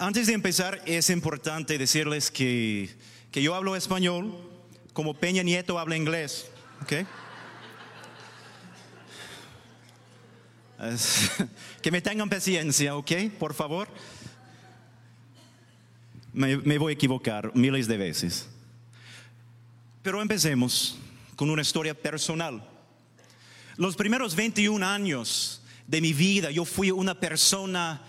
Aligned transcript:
antes 0.00 0.26
de 0.26 0.32
empezar 0.32 0.80
es 0.86 1.10
importante 1.10 1.78
decirles 1.78 2.30
que, 2.30 2.90
que 3.30 3.42
yo 3.42 3.54
hablo 3.54 3.76
español 3.76 4.34
como 4.92 5.14
Peña 5.14 5.42
Nieto 5.42 5.78
habla 5.78 5.96
inglés, 5.96 6.50
que 11.82 11.90
me 11.90 12.00
tengan 12.00 12.28
paciencia, 12.28 12.94
¿ok? 12.96 13.12
Por 13.38 13.54
favor. 13.54 13.88
Me, 16.32 16.56
me 16.58 16.78
voy 16.78 16.92
a 16.92 16.94
equivocar 16.94 17.50
miles 17.54 17.88
de 17.88 17.96
veces. 17.96 18.48
Pero 20.02 20.22
empecemos 20.22 20.96
con 21.34 21.50
una 21.50 21.62
historia 21.62 21.94
personal. 21.94 22.62
Los 23.76 23.96
primeros 23.96 24.36
21 24.36 24.86
años 24.86 25.62
de 25.86 26.00
mi 26.00 26.12
vida 26.12 26.50
yo 26.50 26.64
fui 26.64 26.90
una 26.90 27.18
persona 27.18 28.02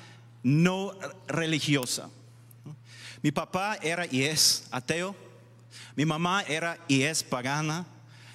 no 0.44 0.94
religiosa. 1.28 2.10
Mi 3.22 3.32
papá 3.32 3.78
era 3.82 4.06
y 4.10 4.24
es 4.24 4.68
ateo, 4.72 5.16
mi 5.96 6.06
mamá 6.06 6.44
era 6.48 6.78
y 6.88 7.02
es 7.02 7.24
pagana, 7.24 7.86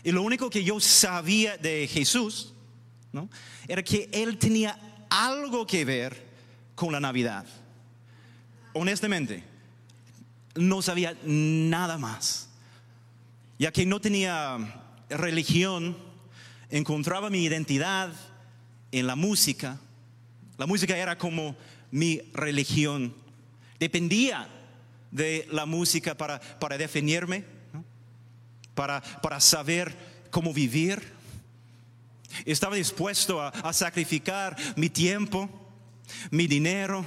y 0.02 0.12
lo 0.12 0.22
único 0.22 0.50
que 0.50 0.62
yo 0.62 0.78
sabía 0.80 1.56
de 1.56 1.88
Jesús 1.88 2.52
¿no? 3.12 3.30
era 3.66 3.82
que 3.82 4.10
él 4.12 4.36
tenía 4.36 4.78
algo 5.08 5.66
que 5.66 5.84
ver 5.84 6.22
con 6.74 6.92
la 6.92 7.00
Navidad. 7.00 7.46
Honestamente, 8.74 9.44
no 10.54 10.82
sabía 10.82 11.16
nada 11.24 11.96
más. 11.96 12.48
Ya 13.58 13.72
que 13.72 13.86
no 13.86 14.00
tenía 14.00 14.58
religión, 15.08 15.96
encontraba 16.70 17.30
mi 17.30 17.44
identidad 17.44 18.12
en 18.92 19.06
la 19.06 19.16
música. 19.16 19.78
La 20.58 20.66
música 20.66 20.96
era 20.96 21.16
como 21.16 21.56
mi 21.94 22.20
religión. 22.32 23.14
Dependía 23.78 24.48
de 25.12 25.46
la 25.52 25.64
música 25.64 26.16
para, 26.16 26.40
para 26.40 26.76
definirme, 26.76 27.44
para, 28.74 29.00
para 29.22 29.38
saber 29.38 29.96
cómo 30.28 30.52
vivir. 30.52 31.00
Estaba 32.44 32.74
dispuesto 32.74 33.40
a, 33.40 33.72
sacrificar 33.72 34.56
mi 34.74 34.90
tiempo, 34.90 35.48
mi 36.32 36.48
dinero, 36.48 37.04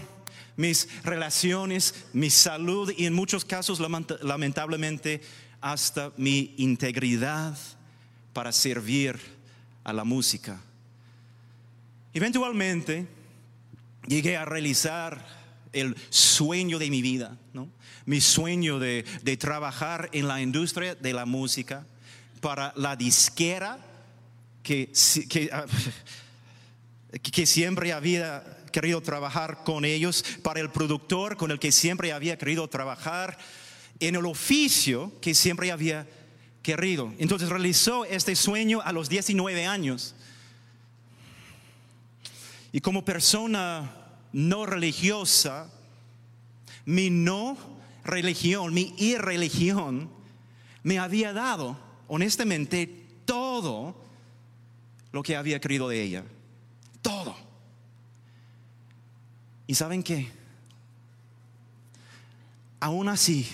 mis 0.55 0.88
relaciones, 1.03 2.05
mi 2.13 2.29
salud 2.29 2.94
y 2.95 3.07
en 3.07 3.13
muchos 3.13 3.44
casos 3.44 3.81
lamenta- 3.81 4.17
lamentablemente 4.22 5.19
hasta 5.59 6.13
mi 6.16 6.53
integridad 6.55 7.57
para 8.31 8.53
servir 8.53 9.19
a 9.83 9.91
la 9.91 10.05
música. 10.05 10.61
Eventualmente 12.13 13.16
llegué 14.08 14.38
a 14.38 14.45
realizar 14.45 15.25
el 15.73 15.95
sueño 16.09 16.80
de 16.80 16.89
mi 16.89 17.02
vida, 17.02 17.38
¿no? 17.53 17.69
mi 18.05 18.22
sueño 18.22 18.80
de, 18.80 19.05
de 19.23 19.38
trabajar 19.38 20.09
en 20.13 20.27
la 20.27 20.41
industria 20.41 20.95
de 20.95 21.13
la 21.13 21.25
música 21.25 21.86
para 22.41 22.73
la 22.78 22.95
disquera 22.95 23.80
que, 24.63 24.89
si- 24.94 25.28
que, 25.28 25.50
ah, 25.52 25.66
que 27.22 27.45
siempre 27.45 27.94
había 27.94 28.44
querido 28.72 29.02
trabajar 29.02 29.63
con 29.63 29.85
ellos, 29.85 30.23
para 30.44 30.59
el 30.59 30.69
productor 30.69 31.35
con 31.38 31.52
el 31.52 31.59
que 31.59 31.72
siempre 31.72 32.11
había 32.11 32.38
querido 32.38 32.67
trabajar, 32.67 33.38
en 34.00 34.16
el 34.16 34.25
oficio 34.25 35.11
que 35.22 35.33
siempre 35.33 35.72
había 35.72 36.08
querido. 36.61 37.13
Entonces 37.17 37.50
realizó 37.50 38.05
este 38.05 38.35
sueño 38.35 38.81
a 38.83 38.91
los 38.91 39.09
19 39.09 39.66
años. 39.66 40.16
Y 42.78 42.80
como 42.80 43.03
persona 43.03 43.89
no 44.33 44.67
religiosa, 44.67 45.67
mi 46.86 47.09
no 47.09 47.58
religión, 48.03 48.72
mi 48.72 48.94
irreligión, 49.00 50.11
me 50.84 51.00
había 51.00 51.34
dado, 51.34 51.75
honestamente, 52.08 52.86
todo 53.25 54.00
lo 55.12 55.24
que 55.24 55.35
había 55.35 55.59
querido 55.59 55.90
de 55.90 56.03
ella. 56.03 56.24
Todo. 57.01 57.35
¿Y 59.66 59.74
saben 59.74 60.03
qué? 60.03 60.31
Aún 62.80 63.09
así, 63.09 63.47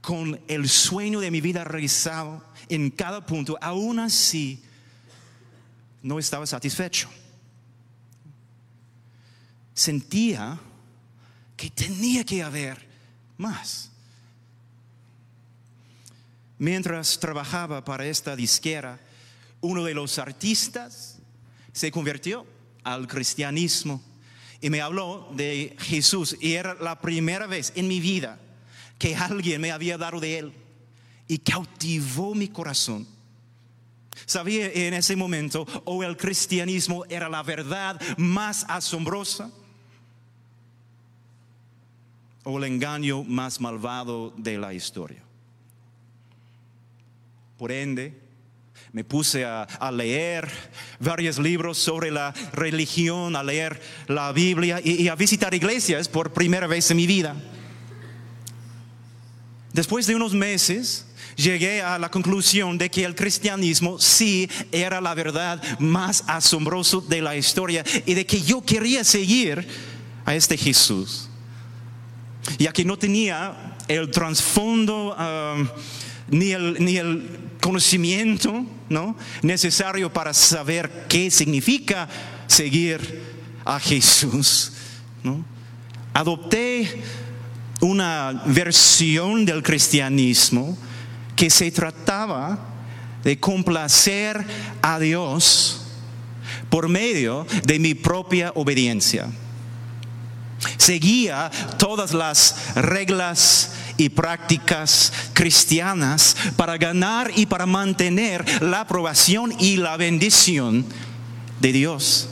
con 0.00 0.40
el 0.48 0.70
sueño 0.70 1.20
de 1.20 1.30
mi 1.30 1.42
vida 1.42 1.62
realizado 1.62 2.42
en 2.70 2.88
cada 2.90 3.26
punto, 3.26 3.58
aún 3.60 3.98
así 3.98 4.64
no 6.02 6.18
estaba 6.18 6.46
satisfecho. 6.46 7.10
Sentía 9.76 10.58
que 11.54 11.68
tenía 11.68 12.24
que 12.24 12.42
haber 12.42 12.88
más. 13.36 13.90
Mientras 16.58 17.20
trabajaba 17.20 17.84
para 17.84 18.06
esta 18.06 18.34
disquera, 18.34 18.98
uno 19.60 19.84
de 19.84 19.92
los 19.92 20.18
artistas 20.18 21.18
se 21.74 21.90
convirtió 21.90 22.46
al 22.84 23.06
cristianismo 23.06 24.02
y 24.62 24.70
me 24.70 24.80
habló 24.80 25.28
de 25.34 25.76
Jesús 25.78 26.38
y 26.40 26.54
era 26.54 26.72
la 26.72 26.98
primera 26.98 27.46
vez 27.46 27.74
en 27.76 27.86
mi 27.86 28.00
vida 28.00 28.38
que 28.98 29.14
alguien 29.14 29.60
me 29.60 29.72
había 29.72 29.98
dado 29.98 30.20
de 30.20 30.38
él 30.38 30.52
y 31.28 31.36
cautivó 31.36 32.34
mi 32.34 32.48
corazón. 32.48 33.06
Sabía 34.24 34.72
en 34.72 34.94
ese 34.94 35.16
momento 35.16 35.66
o 35.84 36.02
el 36.02 36.16
cristianismo 36.16 37.04
era 37.10 37.28
la 37.28 37.42
verdad 37.42 38.00
más 38.16 38.64
asombrosa 38.70 39.50
o 42.46 42.58
el 42.58 42.64
engaño 42.64 43.24
más 43.24 43.60
malvado 43.60 44.32
de 44.36 44.56
la 44.56 44.72
historia. 44.72 45.20
Por 47.58 47.72
ende, 47.72 48.14
me 48.92 49.02
puse 49.02 49.44
a, 49.44 49.66
leer 49.90 50.48
varios 51.00 51.38
libros 51.38 51.76
sobre 51.76 52.12
la 52.12 52.32
religión, 52.52 53.34
a 53.34 53.42
leer 53.42 53.80
la 54.06 54.30
Biblia 54.30 54.80
y, 54.82 55.02
y 55.02 55.08
a 55.08 55.16
visitar 55.16 55.54
iglesias 55.54 56.06
por 56.06 56.32
primera 56.32 56.68
vez 56.68 56.88
en 56.90 56.98
mi 56.98 57.06
vida. 57.08 57.34
Después 59.72 60.06
de 60.06 60.14
unos 60.14 60.32
meses, 60.32 61.06
llegué 61.34 61.82
a 61.82 61.98
la 61.98 62.10
conclusión 62.10 62.78
de 62.78 62.90
que 62.90 63.04
el 63.04 63.16
cristianismo 63.16 63.98
sí 63.98 64.48
era 64.70 65.00
la 65.00 65.14
verdad 65.14 65.60
más 65.80 66.22
asombrosa 66.28 66.98
de 67.08 67.22
la 67.22 67.36
historia 67.36 67.84
y 68.06 68.14
de 68.14 68.24
que 68.24 68.40
yo 68.40 68.62
quería 68.62 69.02
seguir 69.02 69.66
a 70.24 70.36
este 70.36 70.56
Jesús. 70.56 71.28
Ya 72.58 72.72
que 72.72 72.84
no 72.84 72.96
tenía 72.96 73.76
el 73.88 74.10
trasfondo 74.10 75.14
um, 75.14 75.68
ni, 76.28 76.52
el, 76.52 76.76
ni 76.84 76.96
el 76.96 77.28
conocimiento 77.60 78.64
¿no? 78.88 79.16
necesario 79.42 80.12
para 80.12 80.32
saber 80.32 81.06
qué 81.08 81.30
significa 81.30 82.08
seguir 82.46 83.22
a 83.64 83.80
Jesús. 83.80 84.72
Adopté 86.14 87.02
una 87.80 88.42
versión 88.46 89.44
del 89.44 89.62
cristianismo 89.62 90.78
que 91.34 91.50
se 91.50 91.70
trataba 91.70 92.58
de 93.22 93.38
complacer 93.38 94.44
a 94.80 94.98
Dios 94.98 95.82
por 96.70 96.88
medio 96.88 97.46
de 97.64 97.78
mi 97.78 97.94
propia 97.94 98.52
obediencia. 98.54 99.28
Seguía 100.76 101.50
todas 101.78 102.12
las 102.12 102.74
reglas 102.74 103.72
y 103.96 104.08
prácticas 104.10 105.12
cristianas 105.32 106.36
para 106.56 106.76
ganar 106.76 107.30
y 107.34 107.46
para 107.46 107.66
mantener 107.66 108.62
la 108.62 108.80
aprobación 108.80 109.52
y 109.58 109.76
la 109.76 109.96
bendición 109.96 110.84
de 111.60 111.72
Dios. 111.72 112.28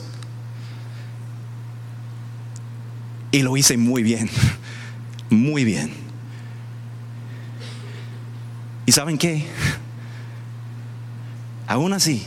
Y 3.31 3.41
lo 3.41 3.57
hice 3.57 3.77
muy 3.77 4.03
bien, 4.03 4.29
muy 5.29 5.63
bien. 5.65 5.93
¿Y 8.85 8.91
saben 8.91 9.17
qué? 9.17 9.45
Aún 11.67 11.93
así, 11.93 12.25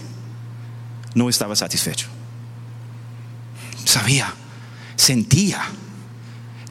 no 1.14 1.28
estaba 1.28 1.54
satisfecho. 1.54 2.08
Sabía, 3.84 4.34
sentía 4.96 5.62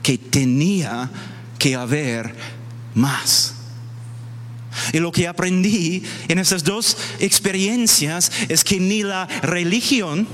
que 0.08 0.18
tenía 0.18 1.12
que 1.60 1.76
haber 1.76 2.34
más. 2.94 3.56
Y 4.94 5.00
lo 5.00 5.12
que 5.12 5.28
aprendí 5.28 6.02
en 6.30 6.40
esas 6.40 6.64
dos 6.64 6.96
experiencias 7.20 8.32
es 8.48 8.64
que 8.64 8.80
ni 8.80 9.04
la 9.04 9.26
religión 9.42 10.26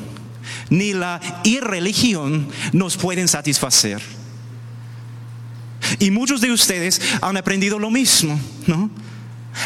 ni 0.69 0.93
la 0.93 1.19
irreligión 1.43 2.47
nos 2.71 2.97
pueden 2.97 3.27
satisfacer. 3.27 3.99
Y 5.97 6.11
muchos 6.11 6.39
de 6.39 6.51
ustedes 6.51 7.01
han 7.19 7.35
aprendido 7.35 7.79
lo 7.79 7.89
mismo, 7.89 8.39
¿no? 8.67 8.91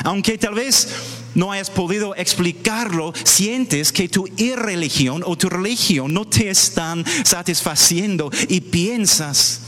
Aunque 0.06 0.38
tal 0.38 0.54
vez 0.54 0.88
no 1.36 1.52
hayas 1.52 1.70
podido 1.70 2.16
explicarlo, 2.16 3.14
sientes 3.26 3.92
que 3.92 4.08
tu 4.08 4.26
irreligión 4.38 5.22
o 5.26 5.38
tu 5.38 5.50
religión 5.50 6.14
no 6.14 6.24
te 6.24 6.50
están 6.50 7.04
satisfaciendo 7.26 8.32
y 8.48 8.62
piensas, 8.62 9.64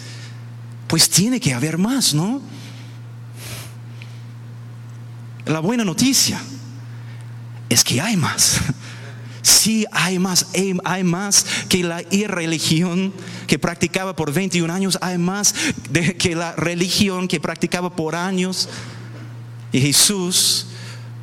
pues 0.90 1.08
tiene 1.08 1.40
que 1.40 1.54
haber 1.54 1.78
más, 1.78 2.16
¿no? 2.16 2.42
La 5.46 5.60
buena 5.60 5.86
noticia 5.86 6.42
es 7.70 7.84
que 7.84 8.02
hay 8.02 8.18
más. 8.18 8.60
Sí, 9.42 9.86
hay 9.92 10.20
más, 10.20 10.48
hay 10.84 11.04
más 11.04 11.46
que 11.70 11.82
la 11.82 12.04
irreligión 12.12 13.14
que 13.48 13.58
practicaba 13.58 14.16
por 14.16 14.34
21 14.34 14.72
años, 14.72 14.98
hay 15.02 15.18
más 15.18 15.56
de, 15.90 16.18
que 16.18 16.36
la 16.36 16.54
religión 16.56 17.28
que 17.28 17.40
practicaba 17.40 17.96
por 17.96 18.16
años. 18.16 18.68
Y 19.72 19.80
Jesús 19.80 20.68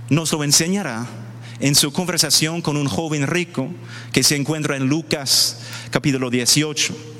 nos 0.08 0.32
lo 0.32 0.44
enseñará 0.44 1.06
en 1.60 1.74
su 1.74 1.92
conversación 1.92 2.62
con 2.62 2.76
un 2.76 2.88
joven 2.88 3.26
rico 3.26 3.68
que 4.12 4.22
se 4.22 4.36
encuentra 4.36 4.76
en 4.76 4.86
Lucas 4.86 5.58
capítulo 5.90 6.30
18. 6.30 7.15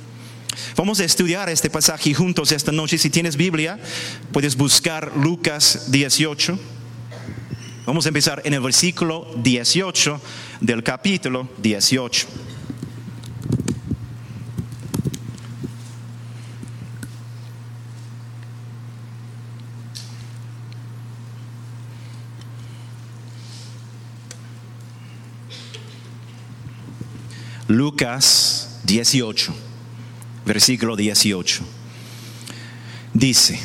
Vamos 0.77 1.01
a 1.01 1.05
estudiar 1.05 1.49
este 1.49 1.71
pasaje 1.71 2.15
juntos 2.15 2.53
esta 2.53 2.73
noche. 2.73 2.99
Si 2.99 3.11
tienes 3.11 3.37
Biblia, 3.37 3.79
puedes 4.33 4.57
buscar 4.57 5.13
Lucas 5.17 5.91
18. 5.91 6.59
Vamos 7.87 8.05
a 8.07 8.09
empezar 8.09 8.43
en 8.45 8.55
el 8.55 8.61
versículo 8.61 9.29
18 9.37 10.21
del 10.61 10.83
capítulo 10.83 11.49
18. 11.59 12.27
Lucas 27.69 28.81
18, 28.85 29.53
versículo 30.47 30.97
18. 30.97 31.65
Dice, 33.13 33.61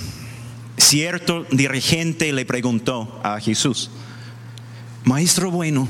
cierto 0.77 1.45
dirigente 1.51 2.33
le 2.33 2.45
preguntó 2.45 3.19
a 3.23 3.39
Jesús, 3.39 3.89
Maestro 5.05 5.51
bueno, 5.51 5.87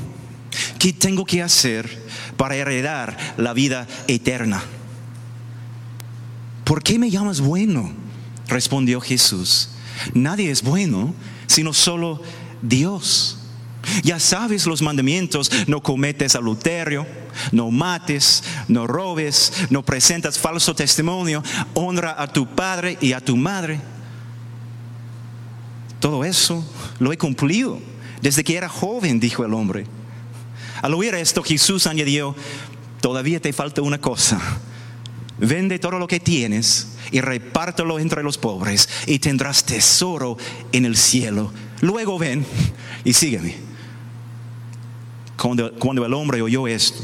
¿qué 0.78 0.92
tengo 0.92 1.24
que 1.24 1.42
hacer 1.42 2.02
para 2.36 2.56
heredar 2.56 3.16
la 3.36 3.52
vida 3.52 3.88
eterna? 4.06 4.62
¿Por 6.64 6.82
qué 6.82 6.98
me 6.98 7.10
llamas 7.10 7.40
bueno? 7.40 7.92
Respondió 8.48 9.00
Jesús. 9.00 9.70
Nadie 10.14 10.50
es 10.50 10.62
bueno 10.62 11.14
sino 11.52 11.72
solo 11.74 12.22
Dios. 12.62 13.38
Ya 14.02 14.18
sabes 14.20 14.66
los 14.66 14.82
mandamientos, 14.82 15.50
no 15.66 15.82
cometes 15.82 16.36
adulterio, 16.36 17.06
no 17.50 17.70
mates, 17.70 18.44
no 18.68 18.86
robes, 18.86 19.52
no 19.70 19.84
presentas 19.84 20.38
falso 20.38 20.74
testimonio, 20.74 21.42
honra 21.74 22.20
a 22.20 22.26
tu 22.26 22.46
padre 22.46 22.98
y 23.00 23.12
a 23.12 23.20
tu 23.20 23.36
madre. 23.36 23.80
Todo 26.00 26.24
eso 26.24 26.64
lo 26.98 27.12
he 27.12 27.18
cumplido 27.18 27.80
desde 28.20 28.44
que 28.44 28.56
era 28.56 28.68
joven, 28.68 29.20
dijo 29.20 29.44
el 29.44 29.54
hombre. 29.54 29.86
Al 30.80 30.94
oír 30.94 31.14
esto, 31.14 31.42
Jesús 31.42 31.86
añadió, 31.86 32.34
todavía 33.00 33.40
te 33.40 33.52
falta 33.52 33.82
una 33.82 34.00
cosa. 34.00 34.40
Vende 35.38 35.78
todo 35.78 35.98
lo 35.98 36.06
que 36.06 36.20
tienes 36.20 36.96
y 37.10 37.20
repártelo 37.20 37.98
entre 37.98 38.22
los 38.22 38.38
pobres 38.38 38.88
y 39.06 39.18
tendrás 39.18 39.64
tesoro 39.64 40.38
en 40.70 40.84
el 40.84 40.96
cielo. 40.96 41.52
Luego 41.80 42.18
ven 42.18 42.46
y 43.04 43.12
sígueme. 43.12 43.71
Cuando, 45.42 46.06
el 46.06 46.14
hombre 46.14 46.40
oyó 46.40 46.68
esto, 46.68 47.02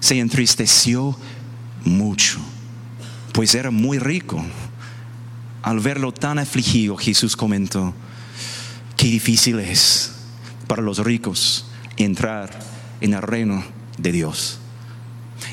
se 0.00 0.18
entristeció 0.18 1.16
mucho, 1.84 2.40
pues 3.32 3.54
era 3.54 3.70
muy 3.70 4.00
rico. 4.00 4.44
Al 5.62 5.78
verlo 5.78 6.10
tan 6.10 6.40
afligido, 6.40 6.96
Jesús 6.96 7.36
comentó, 7.36 7.94
qué 8.96 9.06
difícil 9.06 9.60
es 9.60 10.16
para 10.66 10.82
los 10.82 10.98
ricos 10.98 11.66
entrar 11.96 12.58
en 13.00 13.14
el 13.14 13.22
reino 13.22 13.62
de 13.98 14.10
Dios. 14.10 14.58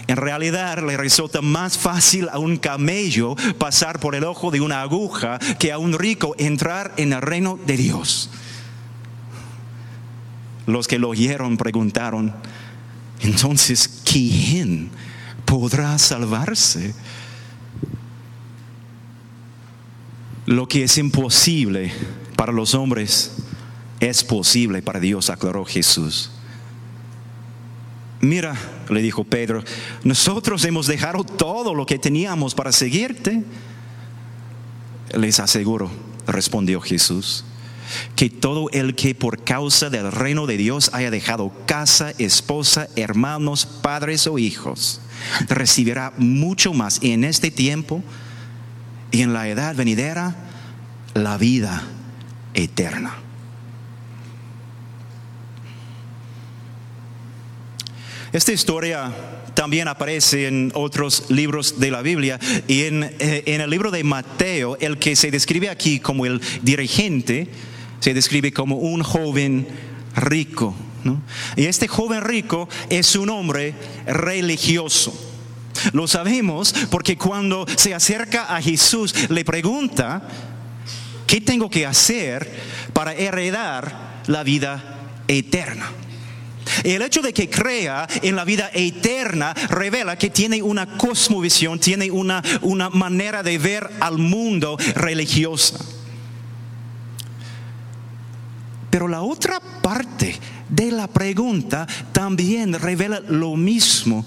En 0.07 0.17
realidad 0.17 0.83
le 0.83 0.97
resulta 0.97 1.41
más 1.43 1.77
fácil 1.77 2.29
a 2.29 2.39
un 2.39 2.57
camello 2.57 3.35
pasar 3.59 3.99
por 3.99 4.15
el 4.15 4.23
ojo 4.23 4.49
de 4.49 4.59
una 4.59 4.81
aguja 4.81 5.37
que 5.59 5.71
a 5.71 5.77
un 5.77 5.93
rico 5.93 6.33
entrar 6.39 6.95
en 6.97 7.13
el 7.13 7.21
reino 7.21 7.59
de 7.67 7.77
Dios. 7.77 8.31
Los 10.67 10.87
que 10.87 10.99
lo 10.99 11.09
oyeron 11.09 11.57
preguntaron, 11.57 12.35
entonces, 13.21 14.01
¿quién 14.05 14.91
podrá 15.45 15.97
salvarse? 15.97 16.93
Lo 20.45 20.67
que 20.67 20.83
es 20.83 20.97
imposible 20.97 21.91
para 22.35 22.51
los 22.51 22.75
hombres 22.75 23.33
es 23.99 24.23
posible 24.23 24.81
para 24.81 24.99
Dios, 24.99 25.29
aclaró 25.29 25.65
Jesús. 25.65 26.31
Mira, 28.19 28.55
le 28.89 29.01
dijo 29.01 29.23
Pedro, 29.23 29.63
nosotros 30.03 30.63
hemos 30.65 30.87
dejado 30.87 31.23
todo 31.23 31.73
lo 31.73 31.85
que 31.85 31.99
teníamos 31.99 32.55
para 32.55 32.71
seguirte. 32.71 33.43
Les 35.13 35.39
aseguro, 35.39 35.89
respondió 36.25 36.81
Jesús, 36.81 37.45
que 38.15 38.29
todo 38.29 38.69
el 38.71 38.95
que 38.95 39.15
por 39.15 39.43
causa 39.43 39.89
del 39.89 40.11
reino 40.11 40.47
de 40.47 40.57
Dios 40.57 40.89
haya 40.93 41.11
dejado 41.11 41.51
casa, 41.65 42.13
esposa, 42.17 42.87
hermanos, 42.95 43.65
padres 43.65 44.27
o 44.27 44.39
hijos, 44.39 45.01
recibirá 45.47 46.13
mucho 46.17 46.73
más 46.73 46.99
en 47.01 47.23
este 47.23 47.51
tiempo 47.51 48.03
y 49.11 49.21
en 49.21 49.33
la 49.33 49.47
edad 49.47 49.75
venidera 49.75 50.35
la 51.13 51.37
vida 51.37 51.83
eterna. 52.53 53.15
Esta 58.33 58.51
historia 58.51 59.11
también 59.53 59.87
aparece 59.87 60.47
en 60.47 60.71
otros 60.75 61.25
libros 61.29 61.79
de 61.79 61.89
la 61.89 62.01
Biblia 62.01 62.39
y 62.67 62.83
en, 62.83 63.03
eh, 63.03 63.43
el 63.45 63.69
libro 63.69 63.89
de 63.89 64.03
Mateo, 64.03 64.77
el 64.79 64.99
que 64.99 65.15
se 65.15 65.31
describe 65.31 65.69
aquí 65.69 65.99
como 65.99 66.25
el 66.25 66.41
dirigente, 66.61 67.47
se 67.99 68.13
describe 68.13 68.51
como 68.51 68.77
un 68.77 69.03
joven 69.03 69.67
rico. 70.15 70.75
Y 71.55 71.65
este 71.65 71.87
joven 71.87 72.21
rico 72.21 72.67
es 72.89 73.15
un 73.15 73.29
hombre 73.29 73.73
religioso. 74.05 75.13
Lo 75.93 76.07
sabemos 76.07 76.73
porque 76.89 77.17
cuando 77.17 77.65
se 77.75 77.93
acerca 77.93 78.55
a 78.55 78.61
Jesús 78.61 79.13
le 79.29 79.45
pregunta, 79.45 80.27
¿qué 81.27 81.39
tengo 81.39 81.69
que 81.69 81.85
hacer 81.85 82.49
para 82.93 83.13
heredar 83.13 84.23
la 84.27 84.43
vida 84.43 84.99
eterna? 85.27 85.91
El 86.83 87.01
hecho 87.01 87.21
de 87.21 87.33
que 87.33 87.49
crea 87.49 88.07
en 88.21 88.35
la 88.35 88.43
vida 88.43 88.69
eterna 88.73 89.53
revela 89.69 90.17
que 90.17 90.29
tiene 90.29 90.61
una 90.61 90.97
cosmovisión, 90.97 91.79
tiene 91.79 92.11
una, 92.11 92.43
una 92.61 92.89
manera 92.89 93.41
de 93.41 93.57
ver 93.57 93.89
al 94.01 94.17
mundo 94.17 94.77
religiosa. 94.95 95.77
Pero 98.97 99.07
la 99.07 99.21
otra 99.21 99.59
parte 99.59 100.35
de 100.69 100.89
la 100.89 101.05
pregunta 101.05 101.85
también 102.11 102.73
revela 102.73 103.19
lo 103.19 103.55
mismo. 103.55 104.25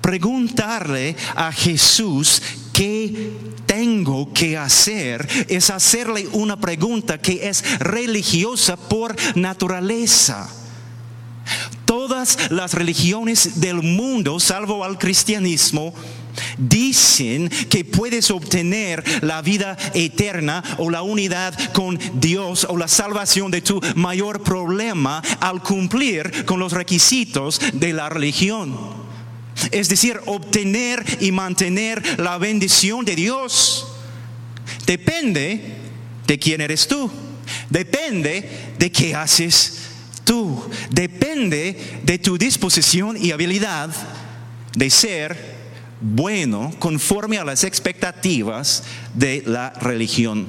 Preguntarle 0.00 1.14
a 1.34 1.52
Jesús 1.52 2.40
qué 2.72 3.32
tengo 3.66 4.32
que 4.32 4.56
hacer 4.56 5.28
es 5.50 5.68
hacerle 5.68 6.26
una 6.32 6.58
pregunta 6.58 7.18
que 7.18 7.50
es 7.50 7.78
religiosa 7.78 8.78
por 8.78 9.14
naturaleza. 9.36 10.48
Todas 11.84 12.50
las 12.50 12.72
religiones 12.72 13.60
del 13.60 13.82
mundo, 13.82 14.40
salvo 14.40 14.84
al 14.84 14.96
cristianismo, 14.96 15.92
dicen 16.58 17.48
que 17.68 17.84
puedes 17.84 18.30
obtener 18.30 19.04
la 19.22 19.42
vida 19.42 19.76
eterna 19.94 20.62
o 20.78 20.90
la 20.90 21.02
unidad 21.02 21.54
con 21.72 21.98
Dios 22.14 22.66
o 22.68 22.76
la 22.76 22.88
salvación 22.88 23.50
de 23.50 23.60
tu 23.60 23.80
mayor 23.94 24.42
problema 24.42 25.22
al 25.40 25.62
cumplir 25.62 26.44
con 26.44 26.60
los 26.60 26.72
requisitos 26.72 27.60
de 27.72 27.92
la 27.92 28.08
religión. 28.08 28.76
Es 29.70 29.88
decir, 29.88 30.20
obtener 30.26 31.04
y 31.20 31.32
mantener 31.32 32.20
la 32.20 32.38
bendición 32.38 33.04
de 33.04 33.16
Dios. 33.16 33.86
Depende 34.86 35.76
de 36.26 36.38
quién 36.38 36.60
eres 36.60 36.86
tú. 36.86 37.10
Depende 37.70 38.74
de 38.78 38.92
qué 38.92 39.14
haces 39.14 39.78
tú. 40.24 40.62
Depende 40.90 42.00
de 42.02 42.18
tu 42.18 42.36
disposición 42.36 43.16
y 43.18 43.30
habilidad 43.30 43.90
de 44.74 44.90
ser 44.90 45.55
bueno 46.14 46.72
conforme 46.78 47.38
a 47.38 47.44
las 47.44 47.64
expectativas 47.64 48.84
de 49.14 49.42
la 49.46 49.70
religión. 49.70 50.46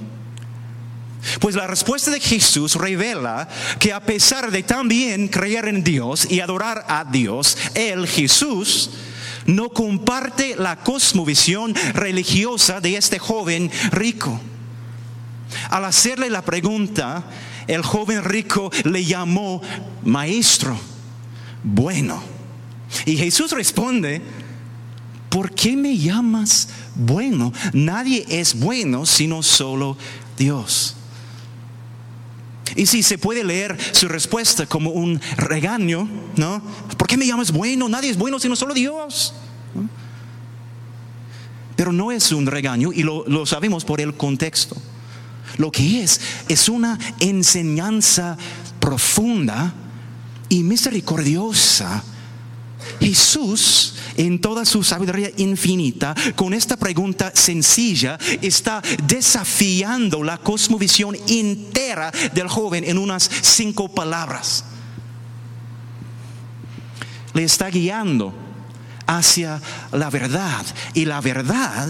Pues 1.39 1.55
la 1.55 1.67
respuesta 1.67 2.11
de 2.11 2.19
Jesús 2.19 2.75
revela 2.75 3.49
que 3.79 3.91
a 3.91 4.01
pesar 4.01 4.51
de 4.51 4.63
también 4.63 5.27
creer 5.27 5.67
en 5.67 5.83
Dios 5.83 6.27
y 6.29 6.39
adorar 6.39 6.85
a 6.87 7.03
Dios, 7.05 7.57
Él, 7.73 8.07
Jesús, 8.07 8.91
no 9.45 9.69
comparte 9.69 10.55
la 10.57 10.77
cosmovisión 10.77 11.73
religiosa 11.93 12.79
de 12.79 12.97
este 12.97 13.17
joven 13.17 13.71
rico. 13.91 14.39
Al 15.69 15.85
hacerle 15.85 16.29
la 16.29 16.43
pregunta, 16.43 17.23
el 17.67 17.81
joven 17.81 18.23
rico 18.23 18.71
le 18.83 19.03
llamó 19.03 19.61
maestro, 20.03 20.79
bueno. 21.63 22.21
Y 23.05 23.17
Jesús 23.17 23.51
responde, 23.51 24.21
¿por 25.29 25.51
qué 25.53 25.75
me 25.75 25.97
llamas 25.97 26.69
bueno? 26.95 27.53
Nadie 27.73 28.25
es 28.29 28.59
bueno 28.59 29.05
sino 29.05 29.43
solo 29.43 29.97
Dios. 30.37 30.95
Y 32.75 32.85
si 32.85 33.01
se 33.01 33.17
puede 33.17 33.43
leer 33.43 33.77
su 33.91 34.07
respuesta 34.07 34.65
como 34.67 34.91
un 34.91 35.19
regaño, 35.35 36.07
¿no? 36.35 36.61
¿Por 36.97 37.07
qué 37.07 37.17
me 37.17 37.25
llamas 37.25 37.51
bueno? 37.51 37.89
Nadie 37.89 38.11
es 38.11 38.17
bueno 38.17 38.39
sino 38.39 38.55
solo 38.55 38.73
Dios. 38.73 39.33
Pero 41.75 41.91
no 41.91 42.11
es 42.11 42.31
un 42.31 42.45
regaño 42.45 42.91
y 42.93 43.03
lo, 43.03 43.23
lo 43.27 43.45
sabemos 43.45 43.85
por 43.85 44.01
el 44.01 44.15
contexto. 44.15 44.75
Lo 45.57 45.71
que 45.71 46.03
es 46.03 46.19
es 46.47 46.69
una 46.69 46.99
enseñanza 47.19 48.37
profunda 48.79 49.73
y 50.49 50.63
misericordiosa. 50.63 52.03
Jesús, 52.99 53.95
en 54.17 54.39
toda 54.39 54.65
su 54.65 54.83
sabiduría 54.83 55.31
infinita, 55.37 56.13
con 56.35 56.53
esta 56.53 56.75
pregunta 56.75 57.31
sencilla, 57.33 58.17
está 58.41 58.81
desafiando 59.03 60.23
la 60.23 60.37
cosmovisión 60.37 61.15
entera 61.27 62.11
del 62.33 62.47
joven 62.47 62.83
en 62.83 62.97
unas 62.97 63.29
cinco 63.41 63.87
palabras. 63.87 64.65
Le 67.33 67.43
está 67.43 67.69
guiando 67.69 68.33
hacia 69.07 69.61
la 69.91 70.09
verdad. 70.09 70.65
Y 70.93 71.05
la 71.05 71.21
verdad 71.21 71.89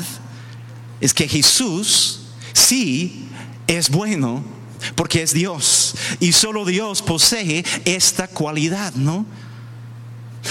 es 1.02 1.14
que 1.14 1.28
Jesús 1.28 2.22
sí 2.54 3.28
es 3.68 3.90
bueno 3.90 4.44
porque 4.96 5.24
es 5.24 5.34
Dios 5.34 5.96
y 6.20 6.32
solo 6.32 6.64
Dios 6.64 7.02
posee 7.02 7.66
esta 7.86 8.28
cualidad, 8.28 8.94
¿no? 8.94 9.26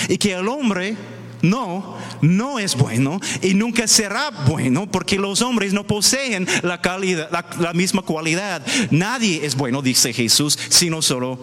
Y 0.09 0.18
que 0.18 0.35
el 0.35 0.49
hombre 0.49 0.97
no, 1.43 1.97
no 2.23 2.59
es 2.59 2.76
bueno 2.76 3.21
y 3.43 3.55
nunca 3.55 3.87
será 3.87 4.31
bueno 4.31 4.90
porque 4.90 5.19
los 5.19 5.43
hombres 5.43 5.73
no 5.73 5.87
poseen 5.87 6.47
la, 6.62 7.73
misma 7.75 8.02
cualidad. 8.02 8.64
Nadie 8.90 9.45
es 9.45 9.55
bueno, 9.55 9.83
dice 9.83 10.12
Jesús, 10.12 10.59
sino 10.69 11.02
solo 11.02 11.38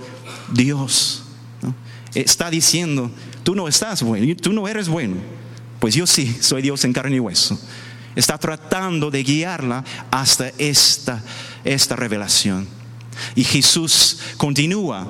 Dios. 0.52 1.24
Está 2.14 2.50
diciendo, 2.50 3.12
tú 3.44 3.56
no 3.56 3.68
estás 3.68 4.04
bueno, 4.04 4.36
tú 4.36 4.54
no 4.54 4.68
eres 4.68 4.88
bueno. 4.88 5.16
Pues 5.80 5.96
yo 5.96 6.08
sí, 6.08 6.38
soy 6.40 6.62
Dios 6.62 6.84
en 6.86 6.94
carne 6.94 7.18
y 7.18 7.20
hueso. 7.20 7.60
Está 8.16 8.38
tratando 8.38 9.10
de 9.10 9.24
guiarla 9.24 9.84
hasta 10.12 10.50
esta, 10.58 11.24
esta 11.64 11.96
revelación. 11.96 12.68
Y 13.36 13.44
Jesús 13.44 14.20
continúa 14.38 15.08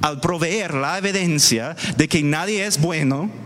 al 0.00 0.20
proveer 0.20 0.74
la 0.74 0.98
evidencia 0.98 1.76
de 1.96 2.08
que 2.08 2.22
nadie 2.22 2.64
es 2.64 2.80
bueno 2.80 3.43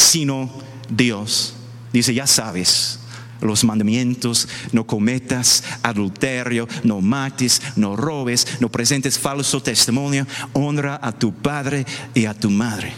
sino 0.00 0.50
Dios. 0.88 1.54
Dice, 1.92 2.14
ya 2.14 2.26
sabes, 2.26 3.00
los 3.40 3.64
mandamientos, 3.64 4.48
no 4.72 4.86
cometas 4.86 5.62
adulterio, 5.82 6.68
no 6.84 7.00
mates, 7.00 7.60
no 7.76 7.96
robes, 7.96 8.46
no 8.60 8.70
presentes 8.70 9.18
falso 9.18 9.62
testimonio, 9.62 10.26
honra 10.52 10.98
a 11.02 11.12
tu 11.12 11.32
padre 11.32 11.84
y 12.14 12.24
a 12.24 12.34
tu 12.34 12.50
madre. 12.50 12.92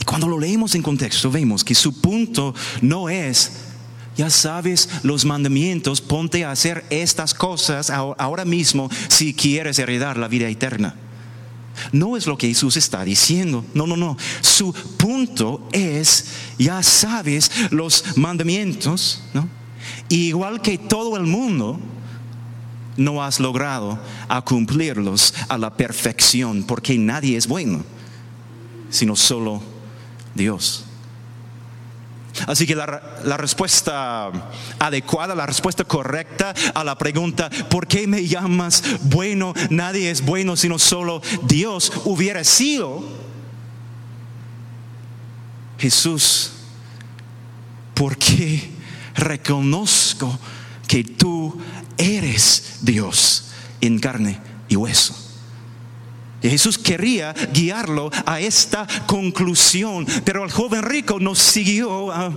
Y 0.00 0.04
cuando 0.04 0.28
lo 0.28 0.38
leemos 0.38 0.74
en 0.74 0.82
contexto, 0.82 1.30
vemos 1.30 1.64
que 1.64 1.74
su 1.74 2.00
punto 2.00 2.54
no 2.80 3.08
es, 3.08 3.52
ya 4.16 4.30
sabes 4.30 4.88
los 5.02 5.24
mandamientos, 5.24 6.00
ponte 6.00 6.44
a 6.44 6.50
hacer 6.50 6.84
estas 6.90 7.34
cosas 7.34 7.90
ahora 7.90 8.44
mismo 8.44 8.90
si 9.08 9.34
quieres 9.34 9.78
heredar 9.78 10.16
la 10.18 10.28
vida 10.28 10.48
eterna. 10.48 10.94
No 11.92 12.16
es 12.16 12.26
lo 12.26 12.36
que 12.36 12.48
Jesús 12.48 12.76
está 12.76 13.04
diciendo. 13.04 13.64
No, 13.74 13.86
no, 13.86 13.96
no. 13.96 14.16
Su 14.40 14.72
punto 14.72 15.68
es, 15.72 16.26
ya 16.58 16.82
sabes 16.82 17.50
los 17.70 18.16
mandamientos, 18.16 19.22
¿no? 19.34 19.48
igual 20.08 20.60
que 20.62 20.78
todo 20.78 21.16
el 21.16 21.24
mundo, 21.24 21.80
no 22.96 23.22
has 23.22 23.40
logrado 23.40 23.98
a 24.28 24.42
cumplirlos 24.42 25.34
a 25.48 25.58
la 25.58 25.74
perfección, 25.74 26.64
porque 26.64 26.98
nadie 26.98 27.36
es 27.36 27.46
bueno, 27.46 27.82
sino 28.90 29.16
solo 29.16 29.62
Dios. 30.34 30.84
Así 32.46 32.66
que 32.66 32.74
la, 32.74 33.36
respuesta 33.36 34.30
adecuada, 34.78 35.34
la 35.34 35.46
respuesta 35.46 35.84
correcta 35.84 36.54
a 36.74 36.84
la 36.84 36.96
pregunta, 36.96 37.50
¿por 37.70 37.86
qué 37.86 38.06
me 38.06 38.26
llamas 38.26 38.82
bueno? 39.02 39.54
Nadie 39.70 40.10
es 40.10 40.24
bueno 40.24 40.56
sino 40.56 40.78
solo 40.78 41.22
Dios 41.44 41.92
hubiera 42.04 42.44
sido 42.44 43.02
Jesús. 45.78 46.52
¿Por 47.94 48.16
qué 48.16 48.70
reconozco 49.14 50.38
que 50.88 51.04
tú 51.04 51.60
eres 51.96 52.78
Dios 52.80 53.52
en 53.80 53.98
carne 53.98 54.40
y 54.68 54.76
hueso? 54.76 55.21
Y 56.42 56.50
Jesús 56.50 56.76
quería 56.76 57.32
guiarlo 57.52 58.10
a 58.26 58.40
esta 58.40 58.86
conclusión, 59.06 60.06
pero 60.24 60.44
el 60.44 60.50
joven 60.50 60.82
rico 60.82 61.18
no 61.20 61.36
siguió 61.36 62.10
ah, 62.10 62.32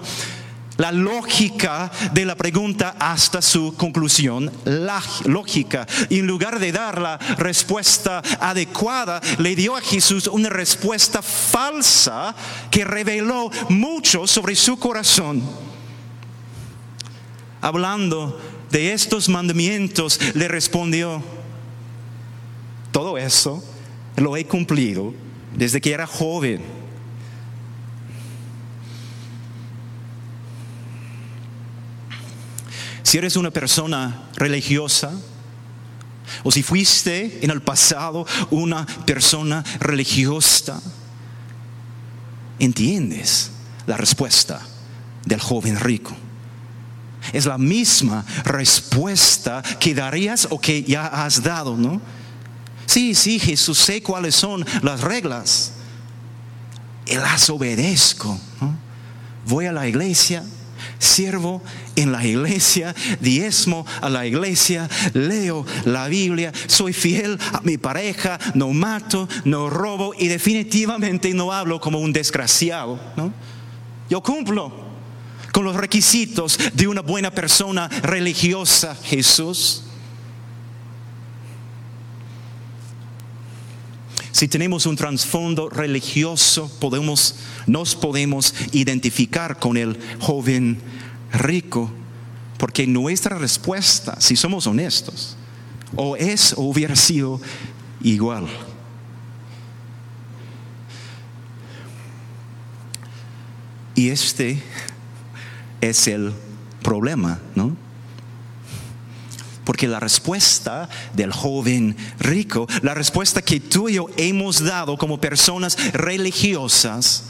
la 0.78 0.92
lógica 0.92 1.92
de 2.14 2.26
la 2.26 2.36
pregunta 2.36 2.96
hasta 3.00 3.42
su 3.42 3.76
conclusión, 3.76 4.52
la 4.66 5.02
lógica. 5.26 5.88
En 6.10 6.28
lugar 6.28 6.60
de 6.60 6.72
dar 6.72 7.02
la 7.02 7.18
respuesta 7.18 8.22
adecuada, 8.40 9.22
le 9.40 9.56
dio 9.56 9.76
a 9.76 9.82
Jesús 9.82 10.28
una 10.28 10.50
respuesta 10.50 11.24
falsa 11.24 12.36
que 12.70 12.86
reveló 12.86 13.50
mucho 13.70 14.28
sobre 14.28 14.56
su 14.56 14.78
corazón. 14.78 15.42
Hablando 17.62 18.40
de 18.70 18.94
estos 18.94 19.30
mandamientos, 19.30 20.20
le 20.36 20.48
respondió, 20.48 21.24
todo 22.92 23.18
eso 23.18 23.64
lo 24.17 24.38
he 24.38 24.45
cumplido 24.45 25.13
desde 25.55 25.81
que 25.81 25.93
era 25.93 26.07
joven. 26.07 26.62
Si 33.03 33.17
eres 33.17 33.36
una 33.36 33.51
persona 33.51 34.29
religiosa, 34.36 35.13
o 36.43 36.51
si 36.51 36.63
fuiste 36.63 37.39
en 37.43 37.51
el 37.51 37.62
pasado 37.62 38.25
una 38.50 38.86
persona 39.05 39.63
religiosa, 39.79 40.81
entiendes 42.60 43.51
la 43.86 43.98
respuesta 43.98 44.62
del 45.25 45.39
joven 45.39 45.79
rico. 45.79 46.15
Es 47.34 47.45
la 47.45 47.57
misma 47.57 48.25
respuesta 48.43 49.63
que 49.79 49.95
darías 49.95 50.48
o 50.50 50.60
que 50.60 50.84
ya 50.84 51.07
has 51.07 51.41
dado, 51.41 51.75
¿no? 51.75 52.01
Sí, 52.86 53.15
sí, 53.15 53.39
Jesús, 53.39 53.77
sé 53.77 54.01
cuáles 54.01 54.36
son 54.36 54.65
las 54.82 55.01
reglas. 55.01 55.74
Y 57.06 57.15
las 57.15 57.50
obedezco. 57.50 58.39
Voy 59.46 59.65
a 59.68 59.72
la 59.72 59.88
iglesia, 59.88 60.44
sirvo 60.98 61.62
en 61.96 62.12
la 62.12 62.25
iglesia, 62.25 62.96
diezmo 63.20 63.86
a 64.01 64.10
la 64.10 64.25
iglesia, 64.25 64.89
leo 65.13 65.65
la 65.86 66.08
Biblia, 66.08 66.51
soy 66.68 66.94
fiel 66.94 67.38
a 67.54 67.62
mi 67.62 67.77
pareja, 67.77 68.39
no 68.56 68.74
mato, 68.74 69.30
no 69.44 69.70
robo 69.70 70.13
y 70.18 70.27
definitivamente 70.27 71.34
no 71.34 71.51
hablo 71.51 71.80
como 71.80 72.00
un 72.00 72.12
desgraciado. 72.12 73.00
Yo 74.10 74.22
cumplo 74.22 74.86
con 75.51 75.63
los 75.63 75.75
requisitos 75.75 76.60
de 76.74 76.88
una 76.88 77.01
buena 77.01 77.32
persona 77.32 77.88
religiosa, 77.88 78.96
Jesús. 79.04 79.85
Si 84.36 84.50
tenemos 84.50 84.86
un 84.86 84.98
trasfondo 84.98 85.70
religioso, 85.70 86.70
podemos, 86.82 87.36
nos 87.68 87.96
podemos 87.96 88.54
identificar 88.74 89.60
con 89.60 89.77
el 89.77 89.98
joven 90.20 90.77
rico, 91.32 91.89
porque 92.58 92.86
nuestra 92.86 93.38
respuesta, 93.38 94.20
si 94.20 94.36
somos 94.36 94.68
honestos, 94.68 95.38
o 95.96 96.18
es 96.18 96.51
o 96.51 96.63
hubiera 96.63 96.98
sido 96.98 97.39
igual. 98.01 98.46
Y 103.96 104.10
este 104.10 104.62
es 105.80 106.10
el 106.10 106.34
problema, 106.84 107.39
¿no? 107.56 107.85
Porque 109.65 109.88
la 109.88 110.00
respuesta 110.00 110.88
del 111.13 111.34
joven 111.34 111.98
rico, 112.19 112.67
la 112.81 112.93
respuesta 112.93 113.41
que 113.41 113.60
tú 113.60 113.89
y 113.89 113.95
yo 113.95 114.07
hemos 114.15 114.63
dado 114.63 114.98
como 114.98 115.19
personas 115.19 115.77
religiosas, 115.93 117.25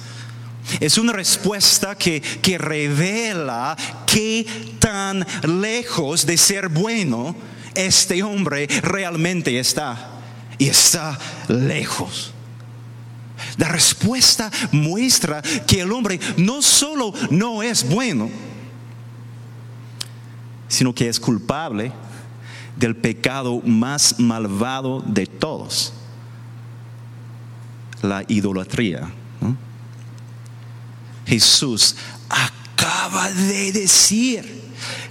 Es 0.79 0.97
una 0.97 1.13
respuesta 1.13 1.95
que, 1.95 2.21
que 2.21 2.57
revela 2.57 3.77
qué 4.07 4.47
tan 4.79 5.23
lejos 5.43 6.25
de 6.25 6.37
ser 6.37 6.69
bueno 6.69 7.35
este 7.75 8.23
hombre 8.23 8.67
realmente 8.81 9.59
está. 9.59 10.11
Y 10.57 10.67
está 10.67 11.19
lejos. 11.49 12.31
La 13.57 13.67
respuesta 13.67 14.51
muestra 14.71 15.41
que 15.41 15.81
el 15.81 15.91
hombre 15.91 16.19
no 16.37 16.61
solo 16.61 17.13
no 17.29 17.61
es 17.61 17.87
bueno, 17.87 18.29
sino 20.67 20.95
que 20.95 21.09
es 21.09 21.19
culpable 21.19 21.91
del 22.77 22.95
pecado 22.95 23.61
más 23.65 24.19
malvado 24.19 25.01
de 25.05 25.25
todos, 25.25 25.93
la 28.01 28.23
idolatría. 28.27 29.11
Jesús 31.25 31.95
acaba 32.29 33.31
de 33.31 33.71
decir 33.71 34.63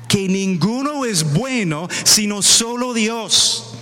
que 0.06 0.28
ninguno 0.28 1.04
es 1.04 1.32
bueno 1.32 1.88
sino 2.04 2.40
solo 2.42 2.94
Dios. 2.94 3.74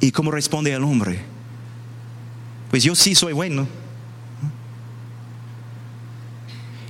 ¿Y 0.00 0.10
cómo 0.10 0.30
responde 0.30 0.72
el 0.72 0.82
hombre? 0.82 1.20
Pues 2.70 2.82
yo 2.82 2.94
sí 2.94 3.14
soy 3.14 3.32
bueno. 3.32 3.66